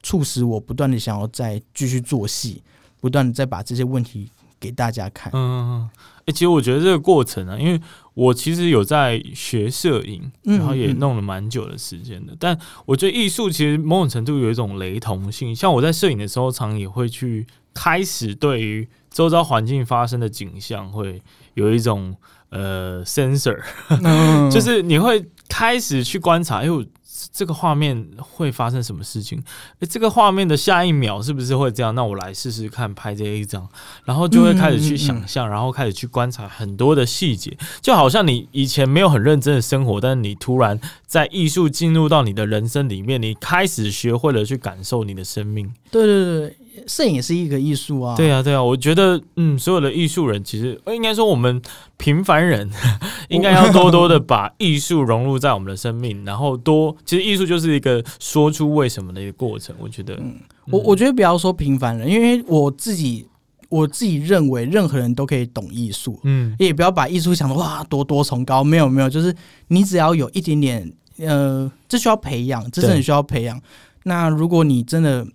[0.03, 2.61] 促使我不断的想要再继续做戏，
[3.01, 5.89] 不断的再把这些问题给大家看，嗯。
[6.25, 7.77] 哎、欸，其实我觉得这个过程啊，因为
[8.13, 12.33] 我其实有在学摄影，然后也弄了蛮久的时间的。
[12.33, 21.21] 嗯嗯、但我觉得艺术其实某种程度有一种雷同性，像我在摄影的时候，常也会去开始对于周遭环境发生的景象，会
[21.55, 22.15] 有一种
[22.49, 23.59] 呃 sensor，、
[24.03, 26.85] 嗯、就是你会开始去观察，哎呦。
[27.31, 29.41] 这个画面会发生什么事情？
[29.79, 31.93] 诶，这个画面的下一秒是不是会这样？
[31.95, 33.67] 那我来试试看拍这一张，
[34.05, 45.71] 然后就会开始去想象，嗯嗯嗯，然后开始去观察很多的细节，就好像你以前没有很认真的生活，但是你突然在艺术进入到你的人生里面，你开始学会了去感受你的生命。
[45.91, 46.57] 对对对。
[46.87, 48.15] 摄影也是一个艺术啊！
[48.15, 51.61] 对啊，对啊，我觉得，嗯，所有的艺术人其实，应该说我们
[51.97, 52.69] 平凡人，
[53.29, 59.75] 应该要多多的把艺术融入在我们的生命，然后多，其实艺术就是一个说出为什么的一个过程。
[59.79, 60.35] 我觉得，嗯，
[60.71, 63.27] 我我觉得不要说平凡人，因为我自己
[63.69, 69.33] 我自己认为任何人都可以懂艺术，嗯，也不要把艺术想的哇多多崇高，没有没有，就是
[69.67, 73.61] 你只要有一点点，呃，这需要培养，这是很需要培养。
[74.05, 75.25] 那如果你真的。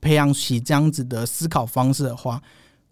[0.00, 2.40] 培养起这样子的思考方式的话，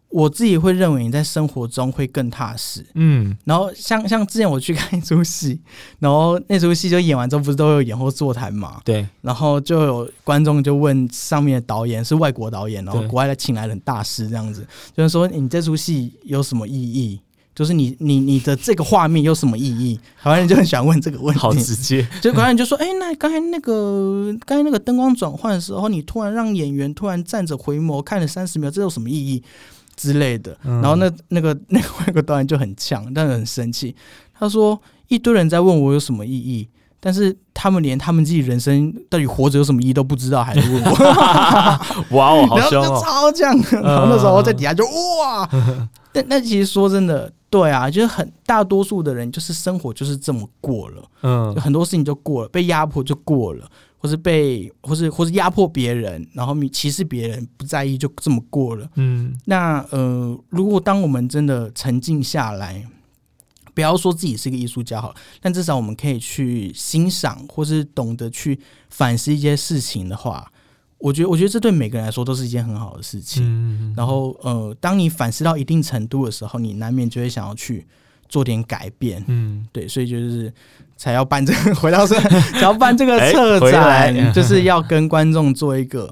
[0.08, 2.86] 我自己会认为你在生活中会更踏实。
[2.94, 5.60] 嗯，然后像像之前我去看一出戏，
[5.98, 8.80] 然后那出戏就演完之后，不是都有演后座谈嘛？
[8.84, 9.04] 对。
[9.22, 17.20] 然后就有观众就问上面的导演，是外国导演，然后国外的请来的大师这样子，就是说你这出戏有什么意义？
[17.54, 20.00] 就是你你你的这个画面有什么意义？
[20.16, 22.04] 好像人就很想问这个问题，好直接。
[22.20, 29.40] 就可能就说，哎、欸，那刚才那个刚才那个灯光转换的时候，你突然让演员突然站着回眸看了三十秒，这有什么意义
[29.94, 30.58] 之类的？
[30.64, 33.94] 嗯、然后那那个 那个外国导演就很呛，但是很生气。
[34.36, 34.76] 他说，
[35.06, 40.90] 一堆人在问我有什么意义，但是他们连他们自己人生到底活着有什么意义都不知道，还问我。
[42.18, 43.56] 哇哦，好凶哦，超呛。
[43.80, 45.48] 然后那时候在底下就哇，
[46.12, 47.30] 但但其实说真的。
[47.54, 59.32] 对啊，就是很大多数的人，就是生活就是这么过了，嗯，很多事情就过了，被压迫就过了，或是被，或是或是压迫别人，然后你歧视别人，不在意就这么过了，嗯。
[59.44, 62.84] 那呃，如果当我们真的沉静下来，
[63.72, 68.58] 不要说自己是个艺术家好了，但至少我们可以去欣赏，或是懂得去
[68.90, 70.50] 反思一些事情的话。
[71.04, 73.44] 我觉得，我觉得这对每个人来说都是一件很好的事情。
[73.44, 77.86] 嗯、然后，呃，当你反思到一定程度的时候，你难免就会想要去
[78.26, 79.22] 做点改变。
[79.28, 80.50] 嗯，对，所以就是
[80.96, 82.18] 才要办这个，回到这，
[82.52, 86.10] 才要办这个策展，欸、就是要跟观众做一个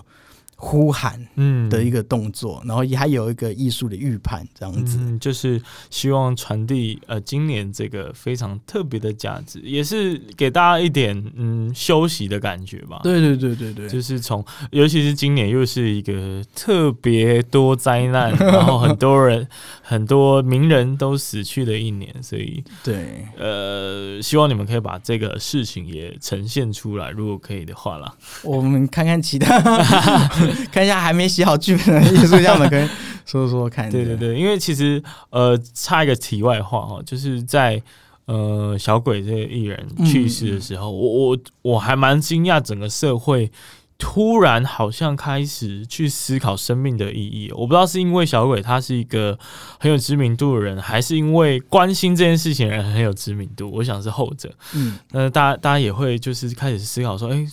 [0.65, 5.61] 呼喊嗯的一个动作，嗯、然后也还有一个艺术的预判这样子，嗯、就是
[5.91, 13.01] 希望传递呃今年这个非常特别的价值，也是给大家一点嗯休息的感觉吧。
[13.03, 19.45] 对对对对对，就是从尤其是今年又是一个特别多灾难， 然后很多人
[19.83, 29.61] 很多名人都死去的一年，所以对呃希望你们可以把这个事情也呈现出来，如果可以的话啦，我们看看其他。
[30.71, 32.89] 看一下还没写好剧本的艺术家们，可以
[33.25, 33.91] 说说看。
[33.91, 37.81] 对对对，因为其实呃，插一个题外话哈，就是在
[38.27, 43.51] 呃小鬼这个艺人去世的时候，嗯、我我我还蛮惊讶，整个社会
[43.97, 47.53] 突然好像开始去思考生命的意义。
[47.55, 49.39] 我不知道是因为小鬼他是一个
[49.79, 53.71] 很有知名度的人，还是因为关心这件事情的人很有知名度。
[53.71, 54.53] 我想是后者。
[54.75, 57.49] 嗯，那大家大家也会就是开始思考说，哎、欸，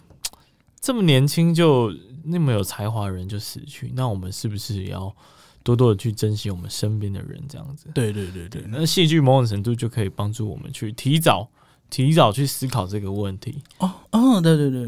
[0.81, 1.93] 这么年轻就。
[2.23, 5.15] 那么有才华的人就死去，那我们是不是也要
[5.63, 7.41] 多多的去珍惜我们身边的人？
[7.47, 8.63] 这样子，对对对对。
[8.69, 11.49] 那戏剧某种程度就可以帮助我们去提早、
[11.89, 13.61] 提早去思考这个问题。
[13.79, 14.85] 哦哦，对对对。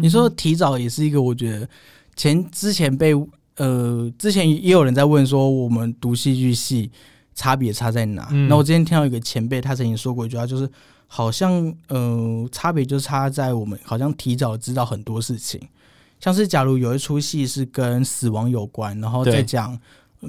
[0.00, 1.68] 你说提早也是一个，我觉得
[2.16, 3.14] 前之前被
[3.56, 6.90] 呃之前也有人在问说，我们读戏剧系
[7.34, 8.28] 差别差在哪？
[8.30, 8.48] 嗯。
[8.48, 10.70] 那我之前听到一个前辈，他曾经说过一句话，就是
[11.06, 15.60] 好像呃差别就差在我们好像提早知道很多事情。
[16.20, 19.78] 像是假如有一出戏是跟死亡有关，然后再讲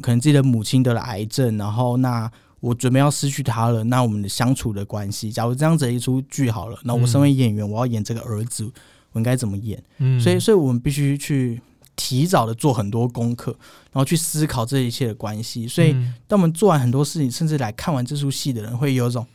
[0.02, 2.32] 可能自己的母亲得了癌症，然后那
[2.62, 8.64] 我准备要失去他了，那我们的相处的关系，假如这样子一出剧好了，那我身为演员，我要演这个儿子，
[9.12, 9.84] 我应该怎么演？
[9.98, 11.62] 嗯，所以，所以我们必须去
[11.96, 13.52] 提早的做很多功课，
[13.92, 15.68] 然后去思考这一切的关系。
[15.68, 15.92] 所以，
[16.28, 19.26] 当我们做完很多事情，甚至来看完这出戏的人，会有一种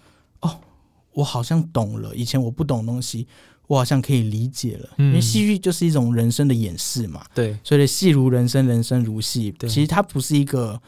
[0.41, 0.59] 哦，
[1.13, 3.27] 我好像懂了，以前我不懂东西。
[3.67, 7.25] 我好像可以理解了，因为戏剧就是一种人生的演示嘛。
[7.35, 9.55] 对，所以戏如人生，人生如戏。
[9.63, 10.81] 其实它不是一个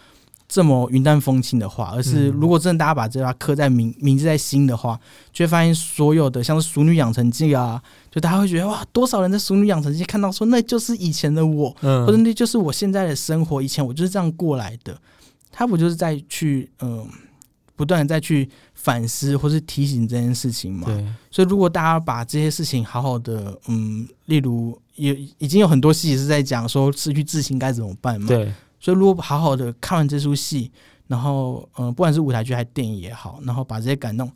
[0.48, 4.98] 这么云淡风轻的话，而是如果真的大家把这句话刻在铭铭记在心的话，
[5.32, 14.96] 就会发现所有的像是《熟女养成记》啊，就大家会觉得哇，多少人在《熟女养成记》看到说那就是以前的我，或者那就是我现在的生活，以前我就是这样过来的。
[15.50, 17.08] 他不就是在去嗯。
[17.78, 21.06] 不断的再去反思或是提醒这件事情嘛，对。
[21.30, 28.52] 所以如果大家把这些事情好好的，嗯，例如也已经有很多戏是在讲说失去自信该怎么办嘛，对。
[28.80, 30.72] 所以如果好好的看完这出戏，
[31.06, 34.28] 然后嗯，不管是舞台剧还是电影也好，然后把这些感动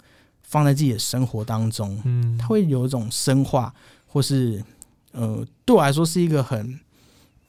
[0.43, 3.75] 放在自己的生活当中，嗯，它会有一种深化，
[4.07, 4.63] 或是
[5.11, 6.79] 呃，对我来说是一个很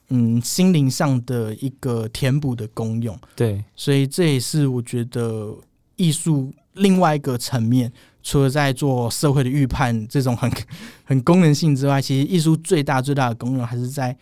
[0.10, 3.64] 嗯心灵上的一个填补的功用，对。
[3.76, 5.56] 所以这也是我觉得。
[5.96, 7.92] 艺术另外一个层面，
[8.22, 10.52] 除了在做社会的预判这种很
[11.06, 14.18] 很功能性之外，其实艺术最大最大的功能还是在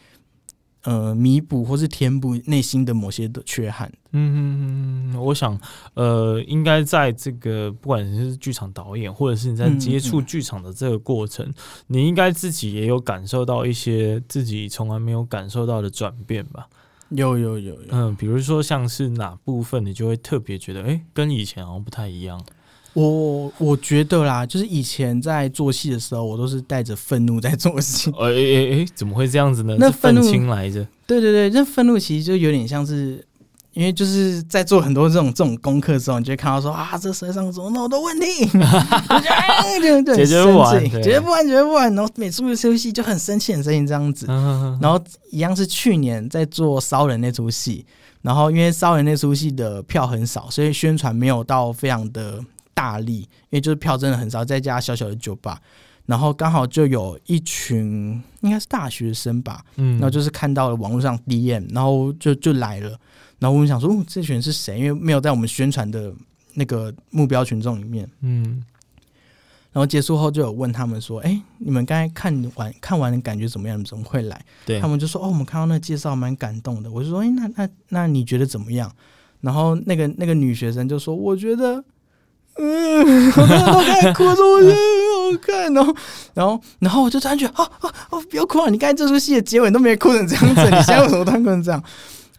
[0.84, 3.92] 呃弥补或是填补内心的某些的缺憾。
[4.14, 5.58] 嗯嗯，我想
[5.94, 11.54] 呃，应该在这个不管是剧场导演，或者是你在接触剧场的这个过程，嗯嗯，
[11.88, 16.68] 你应该自己也有感受到一些自己从来没有感受到的转变吧。
[17.12, 22.44] 有有有有，嗯，比如说像是哪部分你就会特别觉得，哎、欸，跟以前好像不太一样。
[22.94, 28.12] 我我觉得啦，就是以前在做戏的时候，我都是带着愤怒在做戏。
[28.20, 29.78] 哎哎哎，怎么会这样子呢？
[29.80, 30.86] 那愤怒来着？
[31.08, 33.26] 对对对，那愤怒其实就有点像是。
[33.74, 38.46] 因为就是在做很多这种这种功课之后，你就会看到说啊，这世界上怎么那么多问题，
[40.14, 41.96] 解决不完，解决不完，解决不完。
[41.96, 44.26] 然后每次一出戏就很生气，很生气这样子。
[44.82, 45.02] 然后
[45.32, 47.86] 一样是去年在做骚人那出戏，
[48.22, 52.44] 然后因为骚人那出戏的票很少，所以宣传没有到非常的
[52.74, 55.58] 大力，因为就是票真的很少，在家小小的酒吧，
[56.08, 62.98] 然后刚好就有一群应该是大学生吧，嗯，然后就是看到了网络上 DM，然后就就来了。
[63.42, 64.78] 然后我们想说，哦，这群人是谁？
[64.78, 66.14] 因为没有在我们宣传的
[66.54, 68.08] 那个目标群众里面。
[68.22, 68.64] 嗯。
[69.74, 73.78] 然后结束后就有问他们说：“哎，你们刚才看完看完的感觉怎么样？
[73.78, 74.80] 你们怎么会来？”对。
[74.80, 78.92] 他们就说：“哦，我们看到那个介绍蛮感动的。”我就说：“哎，那那那你觉得怎么样？”
[79.42, 81.84] 然后那个那个女学生就说：“我觉得，
[82.58, 85.96] 嗯，我看哭说，我觉得很好看。”然后
[86.36, 88.70] 然后然后我就突然觉得：“哦哦哦，不要哭啊！
[88.70, 91.82] 你刚才这出戏的结尾都没哭成这样子，你现在为什么突然哭成这样？”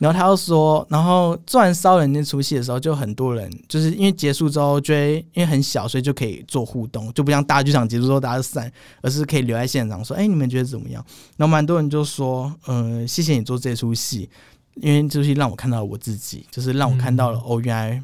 [0.03, 8.69] 然后他又说，然后做完骚人那出戏的时候，就很多人就是因为结束之后，就会因为很小，所以就可以做互动，就不像大剧场结束之后大家散，
[9.01, 11.07] 而是可以留在现场说：“哎，你们觉得怎么样？”
[11.39, 14.29] 然后蛮多人就说：“嗯、呃，谢谢你做这出戏，
[14.75, 18.03] 因为这出戏让我看到了我自己，就是让我看到了、嗯、哦，原来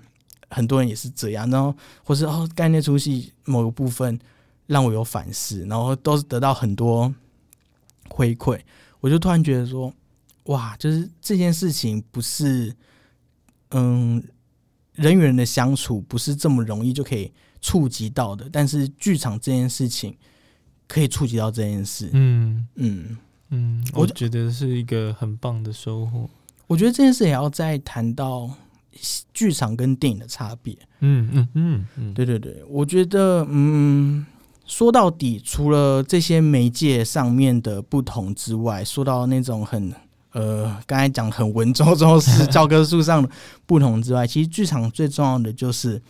[0.50, 1.74] 很多人也是这样。”然后
[2.04, 4.16] 或是哦，刚才那出戏某个部分
[4.68, 7.12] 让我有反思，然后都是得到很多
[8.08, 8.60] 回馈，
[9.00, 9.92] 我就突然觉得说。
[10.48, 12.74] 哇，就是这件事情不是，
[13.70, 14.22] 嗯，
[14.92, 20.14] 人与人的相处不是这么容易就可以触及到的，但是剧场这件事情
[20.86, 22.10] 可以触及到这件事。
[22.12, 23.16] 嗯嗯
[23.50, 26.28] 嗯，我觉得是一个很棒的收获。
[26.66, 28.50] 我觉得这件事也要再谈到
[29.32, 30.76] 剧场跟电影的差别。
[31.00, 34.26] 嗯嗯嗯嗯，对对对，我觉得嗯。
[34.66, 39.90] 说到底，除了这些媒介上面的不同之外，说到那种很
[40.32, 43.30] 呃，刚才讲很文绉绉是教科书上的
[43.66, 46.00] 不同之外，其实剧场最重要的就是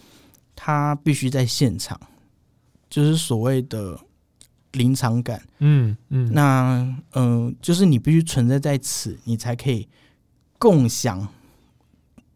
[0.55, 2.01] 它必须在现场，
[2.91, 3.99] 就是所谓的
[4.73, 5.43] 临场感。
[5.59, 6.79] 嗯嗯，那
[7.12, 9.89] 嗯、呃，就是你必须存在在此，你才可以
[10.59, 11.27] 共享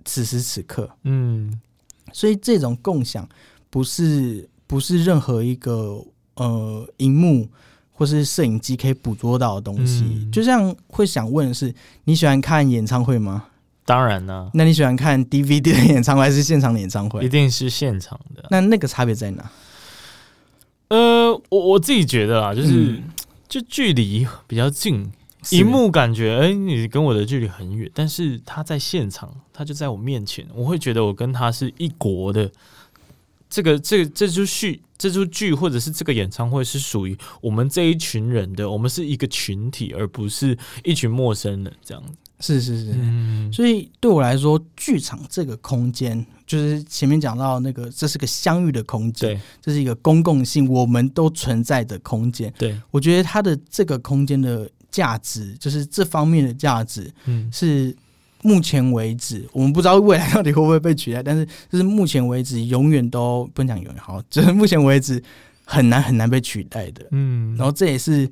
[0.05, 0.91] 此时此刻。
[1.03, 1.61] 嗯，
[2.13, 3.29] 所以这种共享
[3.69, 6.05] 不是不是任何一个。
[6.37, 7.47] 呃，荧幕
[8.03, 11.73] 或是摄影机可以捕捉到的东西，嗯、就像会想问的是，
[12.03, 13.45] 你喜欢看演唱会吗？
[13.85, 14.51] 当然呢。
[14.55, 17.25] 那你喜欢看 DVD 的演唱会还是现场的演唱会？
[17.25, 18.45] 一定是现场的。
[18.51, 19.49] 那那个差别在哪？
[20.89, 23.05] 呃，我我自己觉得啊，就是、嗯、
[23.49, 25.09] 就距离比较近，
[25.51, 32.51] 荧幕感觉哎、欸，你跟我的距离很远，但是他在现场，他就在我面前，我会觉得我跟他是一国的。
[33.53, 42.13] 这个这这出戏，这出剧或者是这个演唱会是属于我们这一群人的，我们是一个群体，而不是一群陌生人这样子。
[42.41, 52.51] 是是是，嗯，所以对我来说，剧场这个空间，就是前面讲到那个，这是个相遇的空间，对，这是一个公共性，我们都存在的空间。
[52.57, 57.95] 对，我觉得它的这个空间的价值，就是这方面的价值，嗯，是。
[58.43, 65.23] 目前为止，我们不知道未来到底会不会被取代，但是就是目前为止，永远都不能讲永远好，就是目前为止
[65.65, 67.07] 很难很难被取代的。
[67.13, 68.27] 嗯，然后这也是，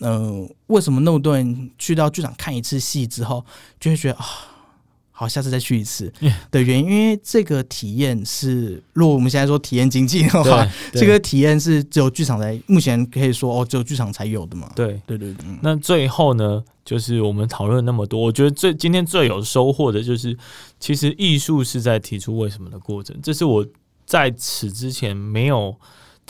[0.00, 3.44] 嗯、呃，为什么那么多人去到剧场看一次戏之后，
[3.80, 4.24] 就会觉得啊。
[5.18, 6.12] 好，下次再去一次
[6.52, 10.64] 的原因，因为这个体验是，如果我们现在说体验经济的话，
[10.94, 14.70] 这个体验是只有剧场才目前可以说哦，只有剧场才有的嘛。
[14.76, 15.44] 对对对对。
[15.60, 20.38] 那最后呢，就是我们讨论那么多，我觉得最今天最有收获的就是，
[20.78, 23.66] 其实艺术是在提出为什么的过程，这是我
[24.06, 25.74] 在此之前没有。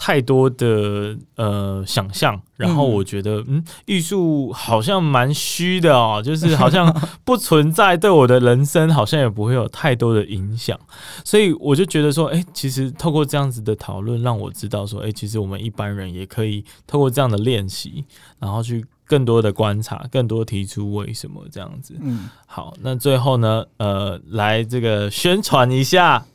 [0.01, 6.95] 太多的呃想象，然后我觉得嗯，艺术好像蛮虚的哦，就是好像
[7.25, 10.79] 不存在，对我的人生好像也不会有太多的影响，
[11.25, 18.05] 所以我就觉得说，哎，其实透过这样子的讨论，让我知道说，哎，其实我们一般人也可以透过这样的练习，
[18.39, 18.85] 然后去。
[19.09, 21.97] 更多的观察，更多提出为什么这样子。
[22.01, 26.27] 嗯，好，那最后呢，呃，来这个宣传一下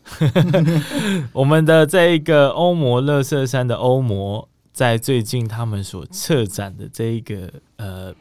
[1.31, 7.47] 我们的这一个欧摩乐色山的欧摩，在最近他们所策展的这一个
[7.77, 8.11] 呃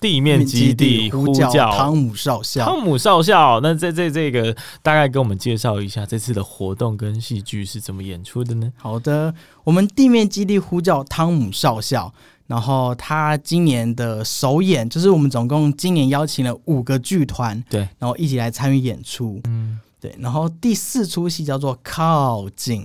[0.00, 3.60] 地面基地呼叫汤姆少校，汤姆少校。
[3.60, 8.72] 那在这这个大概跟我们介绍一下这次的活动跟戏剧是怎么演出的呢？
[8.76, 9.32] 好的，
[9.62, 12.12] 我们地面基地呼叫汤姆少校。
[12.52, 20.14] 然后他今年的首演，就是我们总共今年邀请了五个剧团，对，然后一起来参与演出，嗯，对。
[20.18, 22.82] 然后第四出戏叫做《靠近》，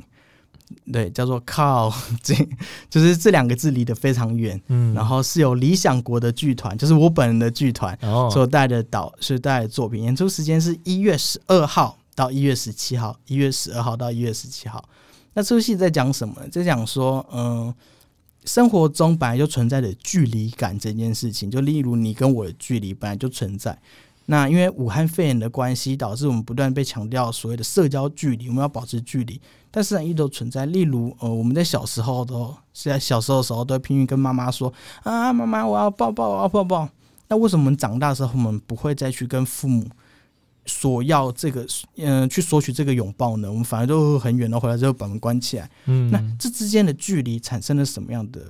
[0.94, 1.94] 对，叫做《靠
[2.24, 2.34] 近》，
[2.90, 4.94] 就是这两个字离得非常远，嗯。
[4.94, 7.94] 然后是有理想国的剧团，就是我本人的剧团
[8.32, 10.02] 所带的导，是带的作品。
[10.02, 14.82] 演出时间是一月十二号到一月十七号，一月十二号到一月十七号。
[15.34, 16.36] 那这出戏在讲什么？
[16.50, 17.74] 在讲说，嗯。
[18.48, 23.78] 生活中本来就存在的距离感这件事情，就例如你跟我的距离本来就存在。
[24.28, 29.40] 那因为武汉肺炎的关系，导致我们不断被强调所谓的社交距离，我们要保持距离。
[29.70, 30.66] 但是呢一直都存在。
[30.66, 34.74] 例如，呃，我们在小时候都是在小时候的时候都会拼命跟妈妈说
[35.04, 36.88] ：“啊，妈妈，我要抱抱，我要抱抱。”
[37.28, 39.86] 那为什么我们长大的时候，我们不会再去跟父母？
[40.68, 41.66] 索要这个，
[41.96, 43.50] 嗯、呃，去索取这个拥抱呢？
[43.50, 45.70] 我们反而都很远，然后回来之后把门关起来。
[45.86, 48.42] 嗯，那这之间的距离产生了什么样的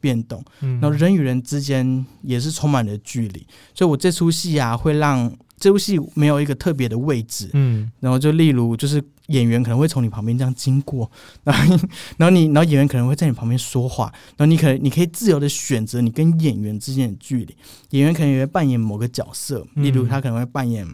[0.00, 0.42] 变动？
[0.60, 3.46] 嗯，然后人与人之间也是充满了距离。
[3.74, 7.50] 所以我这出戏啊，会让这出戏没有一个特别的位置。
[7.52, 11.10] 嗯，然后就例如，就是演员可能会从你旁边这样经过，
[11.42, 11.76] 然后，
[12.18, 17.56] 然后你，然后演员可能会在你旁边说话，然后你可能你可以自由的选择你跟演员之间的距离。
[17.90, 20.86] 演员可能也会扮演某个角色，例如他可能会扮演。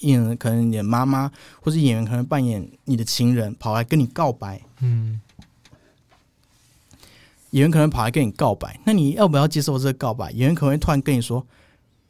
[0.00, 1.30] 演员可能演妈妈，
[1.60, 4.60] 或者演员可能扮演你的情人，跑来跟你告白。
[4.80, 5.20] 嗯，
[7.50, 10.30] 演员可能跑来跟你告白，那你要不要接受这个告白？
[10.32, 11.46] 演员可能会突然跟你说：“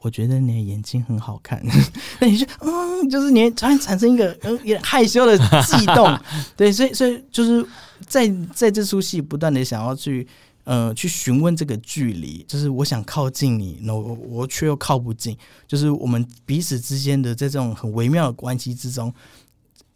[0.01, 1.63] 我觉得你的眼睛很好看。
[2.21, 6.19] ”那你就嗯，就是你突然产生一个嗯 有点害羞的悸动。
[6.57, 7.67] 对，所以所以就是
[8.07, 10.27] 在在这出戏不断的想要去
[10.67, 15.39] 呃，去询问这个距离，就是我想靠近你，那我我却又靠不近，
[15.69, 19.15] 就是我们彼此之间的在这种很微妙的关系之中，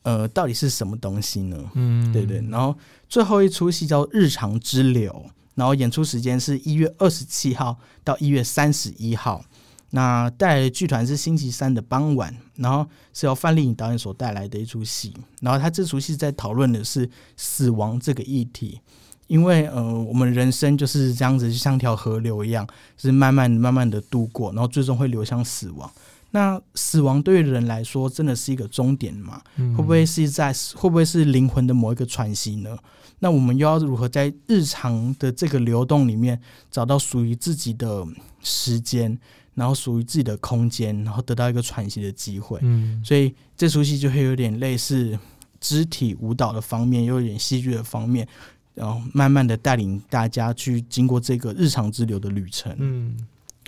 [0.02, 1.58] 呃，到底是什么东西呢？
[1.74, 2.40] 嗯，对对。
[2.48, 2.72] 然后
[3.08, 5.10] 最后一出戏叫《日常之流》，
[5.56, 9.44] 然后演出时间是一月二十七号到一月三十一号。
[9.90, 18.80] 那带来的剧团是星期三的傍晚，然后是由范丽颖导演所带来的一出戏，然后他这出戏在讨论的是死亡这个议题。
[19.30, 22.66] 因为呃，我们人生就是这样子，就像条河流一样，
[22.96, 25.88] 就是慢慢慢慢的度过，然后最终会流向死亡。
[26.32, 29.40] 那死亡对于人来说，真的是一个终点吗？
[29.56, 32.76] 会不会是在会不会是灵魂的某一个喘息呢？
[33.20, 38.04] 那我们又要如何在日常的这个流动里面，找到属于自己的
[38.42, 39.16] 时间，
[39.54, 42.58] 然后属于自己的空间，然后得到一个喘息的机会？
[42.62, 45.16] 嗯，所以这出戏就会有点类似
[45.60, 48.26] 肢体舞蹈的方面，又有点戏剧的方面。
[48.74, 52.74] 然后慢慢的带领大家去经过这个日常之流的旅程。
[52.78, 53.16] 嗯，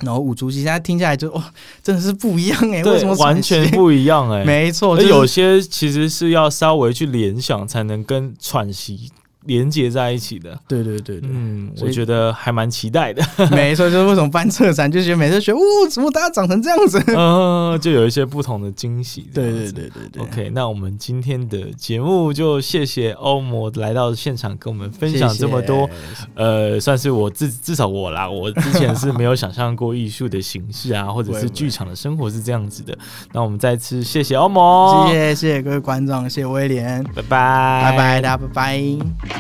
[0.02, 9.10] 然后五竹戏现在听下来就哇，真的是不一样哎、欸，对，为什么完全不一样哎、欸， 没错，而有些其实是要稍微去联想才能跟喘息。
[9.44, 13.22] 连接在一起的，对对对对，嗯，我觉得还蛮期待的。
[13.50, 17.02] 没错，就是为什么办策展，就觉得每次觉得，哦，怎么大家长成这样子？
[17.16, 19.28] 嗯，就有一些不同的惊喜。
[19.34, 20.22] 对对对对对。
[20.22, 25.86] OK，那我们今天的节目就谢谢欧摩来到现场跟我们分享这么多。
[25.88, 32.96] 谢谢呃，算是我至至少我啦，我之前是没有想象过艺术的形式啊， 或者是剧场的生活是这样子的。
[33.32, 39.31] 那我们再次谢谢欧摩，谢谢谢谢各位观众，谢谢威廉，拜拜拜拜，大家拜拜。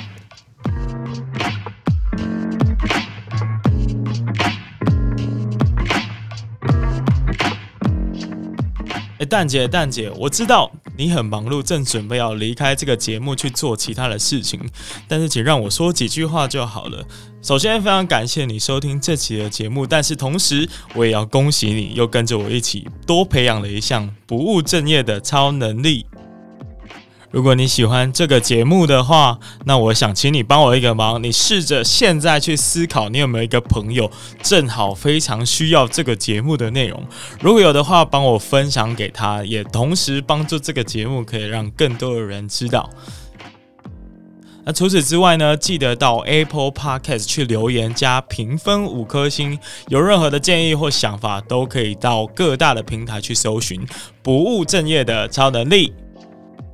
[9.24, 14.60] 蛋姐，蛋姐，我知道你很忙碌，正准备要离开这个节目去做其他的事情，
[15.08, 17.04] 但是请让我说几句话就好了。
[17.42, 26.06] 首先，非常感谢你收听这期的节目，但是同时，我也要恭喜你，又跟着我一起多培养了一项不务正业的超能力。
[27.32, 34.10] 如果你喜欢这个节目的话，那我想请你帮我一个忙，你试着现在去思考，你有没有一个朋友
[34.42, 37.02] 正好非常需要这个节目的内容？
[37.40, 42.90] 如果有的话，帮我分享给他，也同时帮助这个节目可以让更多的人知道。
[44.64, 49.58] 那除此之外呢，记得到 Apple Podcast 去留言加评分五颗星。
[49.88, 53.84] 有任何的建议或想法，都可以到各大的平台去搜寻
[54.22, 55.94] “不务正业的超能力”。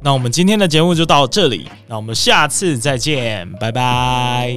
[0.00, 4.56] 那我们今天的节目就到这里，那我们下次再见，拜拜。